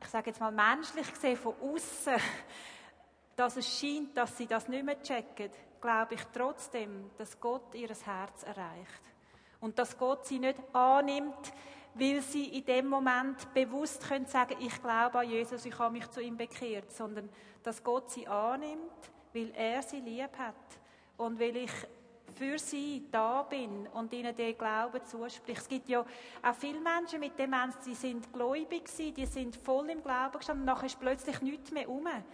[0.00, 2.14] ich sage jetzt mal menschlich gesehen, von außen,
[3.36, 7.88] dass es scheint, dass sie das nicht mehr checken, glaube ich trotzdem, dass Gott ihr
[7.88, 9.02] Herz erreicht.
[9.60, 11.52] Und dass Gott sie nicht annimmt,
[11.94, 16.08] weil sie in dem Moment bewusst können sagen, ich glaube an Jesus, ich habe mich
[16.10, 17.28] zu ihm bekehrt, sondern
[17.62, 20.54] dass Gott sie annimmt, weil er sie lieb hat
[21.16, 21.72] und weil ich
[22.36, 25.60] für sie da bin und ihnen den Glauben zuspreche.
[25.60, 29.90] Es gibt ja auch viele Menschen mit Demenz, die sind gläubig gewesen, die sind voll
[29.90, 32.04] im Glauben gestanden und nachher ist plötzlich nichts mehr um.
[32.04, 32.24] Man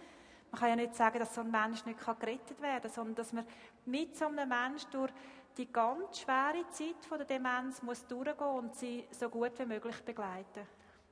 [0.59, 3.45] kann ja nicht sagen, dass so ein Mensch nicht gerettet werden kann, sondern dass man
[3.85, 5.11] mit so einem Menschen durch
[5.57, 9.95] die ganz schwere Zeit von der Demenz muss durchgehen und sie so gut wie möglich
[10.03, 10.67] begleiten.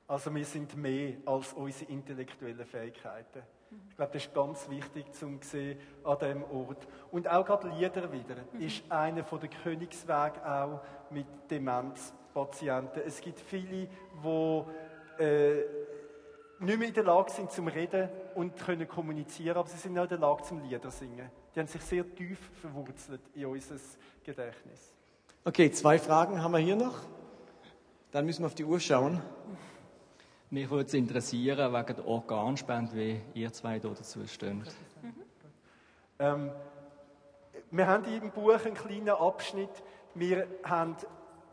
[0.08, 3.42] Also wir sind mehr als unsere intellektuellen Fähigkeiten.
[3.90, 6.86] Ich glaube, das ist ganz wichtig zum sehen an diesem Ort.
[7.10, 10.80] Und auch gerade Lieder wieder ist einer der Königswege auch
[11.10, 13.02] mit Demenzpatienten.
[13.04, 13.88] Es gibt viele,
[14.22, 15.64] die äh,
[16.60, 20.04] nicht mehr in der Lage sind zum Reden und können kommunizieren, aber sie sind auch
[20.04, 21.28] in der Lage zum Lieder singen.
[21.56, 23.76] Die haben sich sehr tief verwurzelt in unser
[24.22, 24.92] Gedächtnis.
[25.42, 26.98] Okay, zwei Fragen haben wir hier noch.
[28.10, 29.22] Dann müssen wir auf die Uhr schauen.
[30.50, 34.68] Mich würde es interessieren, wegen der Organspende, wie ihr zwei hier dazu stehen.
[36.18, 36.50] Ähm,
[37.70, 39.82] wir haben im Buch einen kleinen Abschnitt.
[40.14, 40.94] Wir haben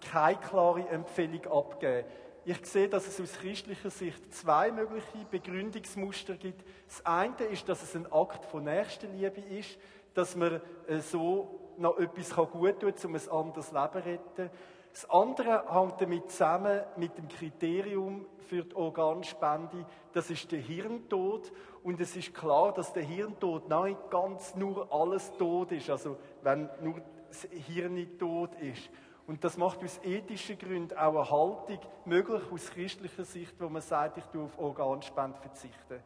[0.01, 2.09] keine klare Empfehlung abgegeben.
[2.45, 6.65] Ich sehe, dass es aus christlicher Sicht zwei mögliche Begründungsmuster gibt.
[6.87, 9.77] Das eine ist, dass es ein Akt von Nächstenliebe ist,
[10.13, 14.49] dass man äh, so noch etwas gut tun kann, um ein anderes Leben zu retten.
[14.91, 21.51] Das andere hängt damit zusammen mit dem Kriterium für die Organspende, das ist der Hirntod.
[21.81, 26.69] Und es ist klar, dass der Hirntod nicht ganz nur alles tot ist, also wenn
[26.81, 28.89] nur das Hirn tot ist.
[29.25, 33.81] Und das macht aus ethischen Gründen auch eine Haltung möglich aus christlicher Sicht, wo man
[33.81, 36.03] sagt, ich tue auf Organspende verzichten.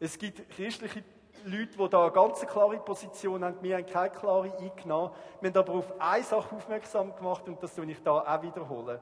[0.00, 1.04] Es gibt christliche
[1.44, 3.56] Leute, die da eine ganz klare Position haben.
[3.60, 5.10] Wir haben keine klare eingenommen.
[5.40, 8.98] Wir haben aber auf eine Sache aufmerksam gemacht und das soll ich da auch wiederholen.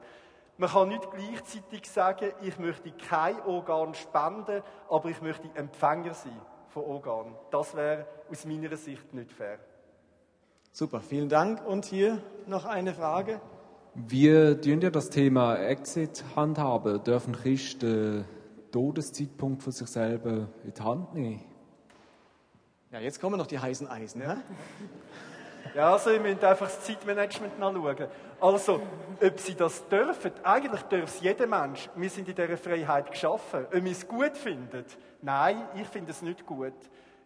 [0.57, 6.39] Man kann nicht gleichzeitig sagen, ich möchte kein Organ spenden, aber ich möchte Empfänger sein
[6.69, 7.35] von Organen.
[7.49, 9.59] Das wäre aus meiner Sicht nicht fair.
[10.71, 11.65] Super, vielen Dank.
[11.65, 13.39] Und hier noch eine Frage.
[13.95, 17.03] Wir tun ja das Thema Exit handhaben.
[17.03, 18.25] Dürfen Christen den
[18.71, 21.45] Todeszeitpunkt von sich selber in die Hand nehmen?
[22.91, 24.21] Ja, jetzt kommen noch die heißen Eisen.
[24.21, 24.37] Ja?
[25.75, 28.07] Ja, also ihr müsst einfach das Zeitmanagement nachschauen.
[28.39, 28.81] Also,
[29.25, 31.89] ob sie das dürfen, eigentlich darf es jeder Mensch.
[31.95, 33.65] Wir sind in dieser Freiheit geschaffen.
[33.65, 34.85] Ob wir es gut finden?
[35.21, 36.73] Nein, ich finde es nicht gut.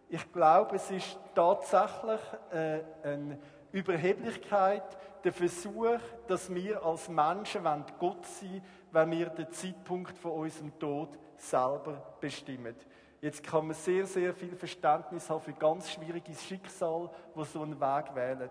[0.07, 2.22] Ich glaube, es ist tatsächlich
[2.53, 3.38] äh, eine
[3.72, 7.63] Überheblichkeit, der Versuch, dass wir als Menschen
[7.99, 8.61] Gott sein wollen,
[8.91, 12.76] wenn wir den Zeitpunkt von unserem Tod selber bestimmen.
[13.20, 17.80] Jetzt kann man sehr, sehr viel Verständnis haben für ganz schwieriges Schicksal, wo so einen
[17.80, 18.49] Weg wählen.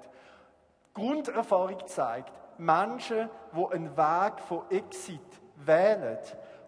[0.93, 5.21] Grunderfahrung zeigt, Menschen, die einen Weg von Exit
[5.57, 6.19] wählen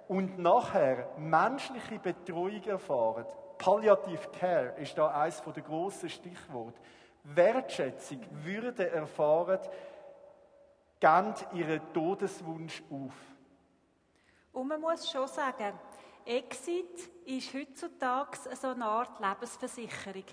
[0.07, 3.27] und nachher menschliche Betreuung erfahren,
[3.59, 6.79] Palliative Care ist da eines der grossen Stichworte,
[7.25, 9.61] Wertschätzung, Würde erfahren,
[11.01, 13.15] geben ihren Todeswunsch auf.
[14.53, 15.79] Und man muss schon sagen,
[16.25, 20.25] Exit ist heutzutage so eine Art Lebensversicherung.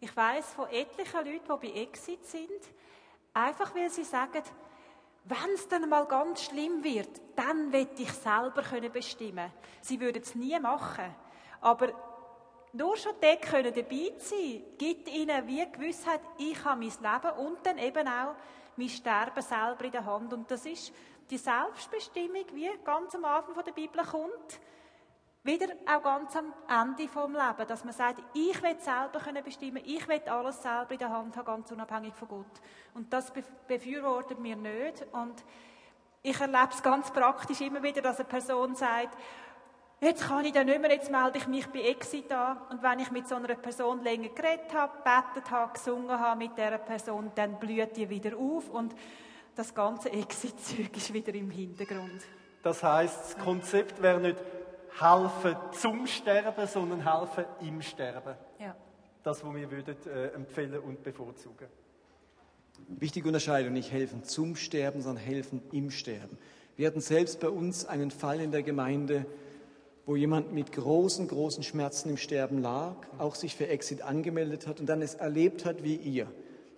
[0.00, 2.60] Ich weiß von etlichen Leuten, die bei Exit sind,
[3.32, 4.42] einfach weil sie sagen,
[5.24, 9.50] wenn es dann mal ganz schlimm wird, dann will ich selber bestimmen.
[9.80, 11.14] Sie würden es nie machen.
[11.62, 11.88] Aber
[12.74, 17.64] nur schon dort können dabei sein, gibt ihnen wie Gewissheit, ich habe mein Leben und
[17.64, 18.34] dann eben auch
[18.76, 20.32] mein Sterben selber in der Hand.
[20.32, 20.92] Und das ist
[21.30, 24.60] die Selbstbestimmung, wie ganz am Anfang der Bibel kommt.
[25.44, 29.82] Wieder auch ganz am Ende vom Leben, dass man sagt, ich will selber können bestimmen,
[29.84, 32.60] ich will alles selber in der Hand haben, ganz unabhängig von Gott.
[32.94, 33.32] Und das
[33.68, 35.06] befürwortet mir nicht.
[35.12, 35.44] Und
[36.22, 39.18] ich erlebe es ganz praktisch immer wieder, dass eine Person sagt,
[40.00, 42.58] jetzt kann ich dann nicht mehr, jetzt melde ich mich bei Exit an.
[42.70, 46.56] Und wenn ich mit so einer Person länger geredet habe, betet habe, gesungen habe mit
[46.56, 48.94] dieser Person, dann blüht die wieder auf und
[49.54, 52.22] das ganze Exit-Zeug ist wieder im Hintergrund.
[52.62, 54.38] Das heißt, das Konzept wäre nicht
[54.98, 58.34] helfen zum Sterben, sondern helfen im Sterben.
[58.58, 58.74] Ja.
[59.22, 61.68] Das, was wir würden, äh, empfehlen und bevorzugen.
[62.88, 66.38] Wichtige Unterscheidung, nicht helfen zum Sterben, sondern helfen im Sterben.
[66.76, 69.26] Wir hatten selbst bei uns einen Fall in der Gemeinde,
[70.06, 74.80] wo jemand mit großen, großen Schmerzen im Sterben lag, auch sich für Exit angemeldet hat
[74.80, 76.30] und dann es erlebt hat wie ihr.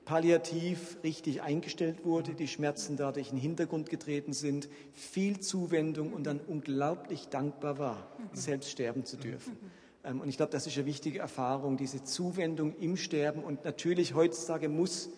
[0.05, 6.24] Palliativ richtig eingestellt wurde, die Schmerzen dadurch in den Hintergrund getreten sind, viel Zuwendung und
[6.24, 9.57] dann unglaublich dankbar war, selbst sterben zu dürfen.
[10.05, 13.43] Ähm, und ich glaube, das ist eine wichtige Erfahrung, diese Zuwendung im Sterben.
[13.43, 15.11] Und natürlich heutzutage muss,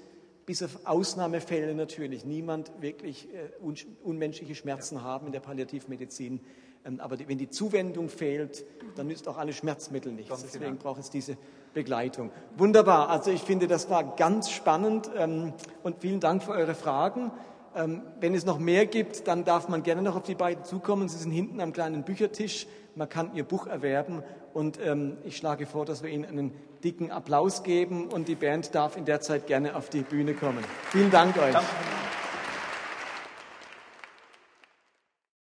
[0.46, 3.50] bis auf Ausnahmefälle natürlich, niemand wirklich äh,
[4.02, 6.40] unmenschliche Schmerzen haben in der Palliativmedizin.
[6.88, 8.64] Ähm, aber wenn die Zuwendung fehlt,
[8.96, 10.42] dann nützt auch alle Schmerzmittel nichts.
[10.42, 10.82] Deswegen genau.
[10.82, 11.36] braucht es diese
[11.74, 12.30] Begleitung.
[12.56, 13.10] Wunderbar.
[13.10, 17.30] Also ich finde, das war ganz spannend ähm, und vielen Dank für eure Fragen.
[17.76, 21.08] Ähm, wenn es noch mehr gibt, dann darf man gerne noch auf die beiden zukommen.
[21.08, 22.66] Sie sind hinten am kleinen Büchertisch.
[22.94, 24.24] Man kann ihr Buch erwerben
[24.54, 24.80] und
[25.22, 29.04] ich schlage vor, dass wir Ihnen einen dicken Applaus geben und die Band darf in
[29.04, 30.64] der Zeit gerne auf die Bühne kommen.
[30.90, 31.52] Vielen Dank euch.
[31.52, 31.68] Danke.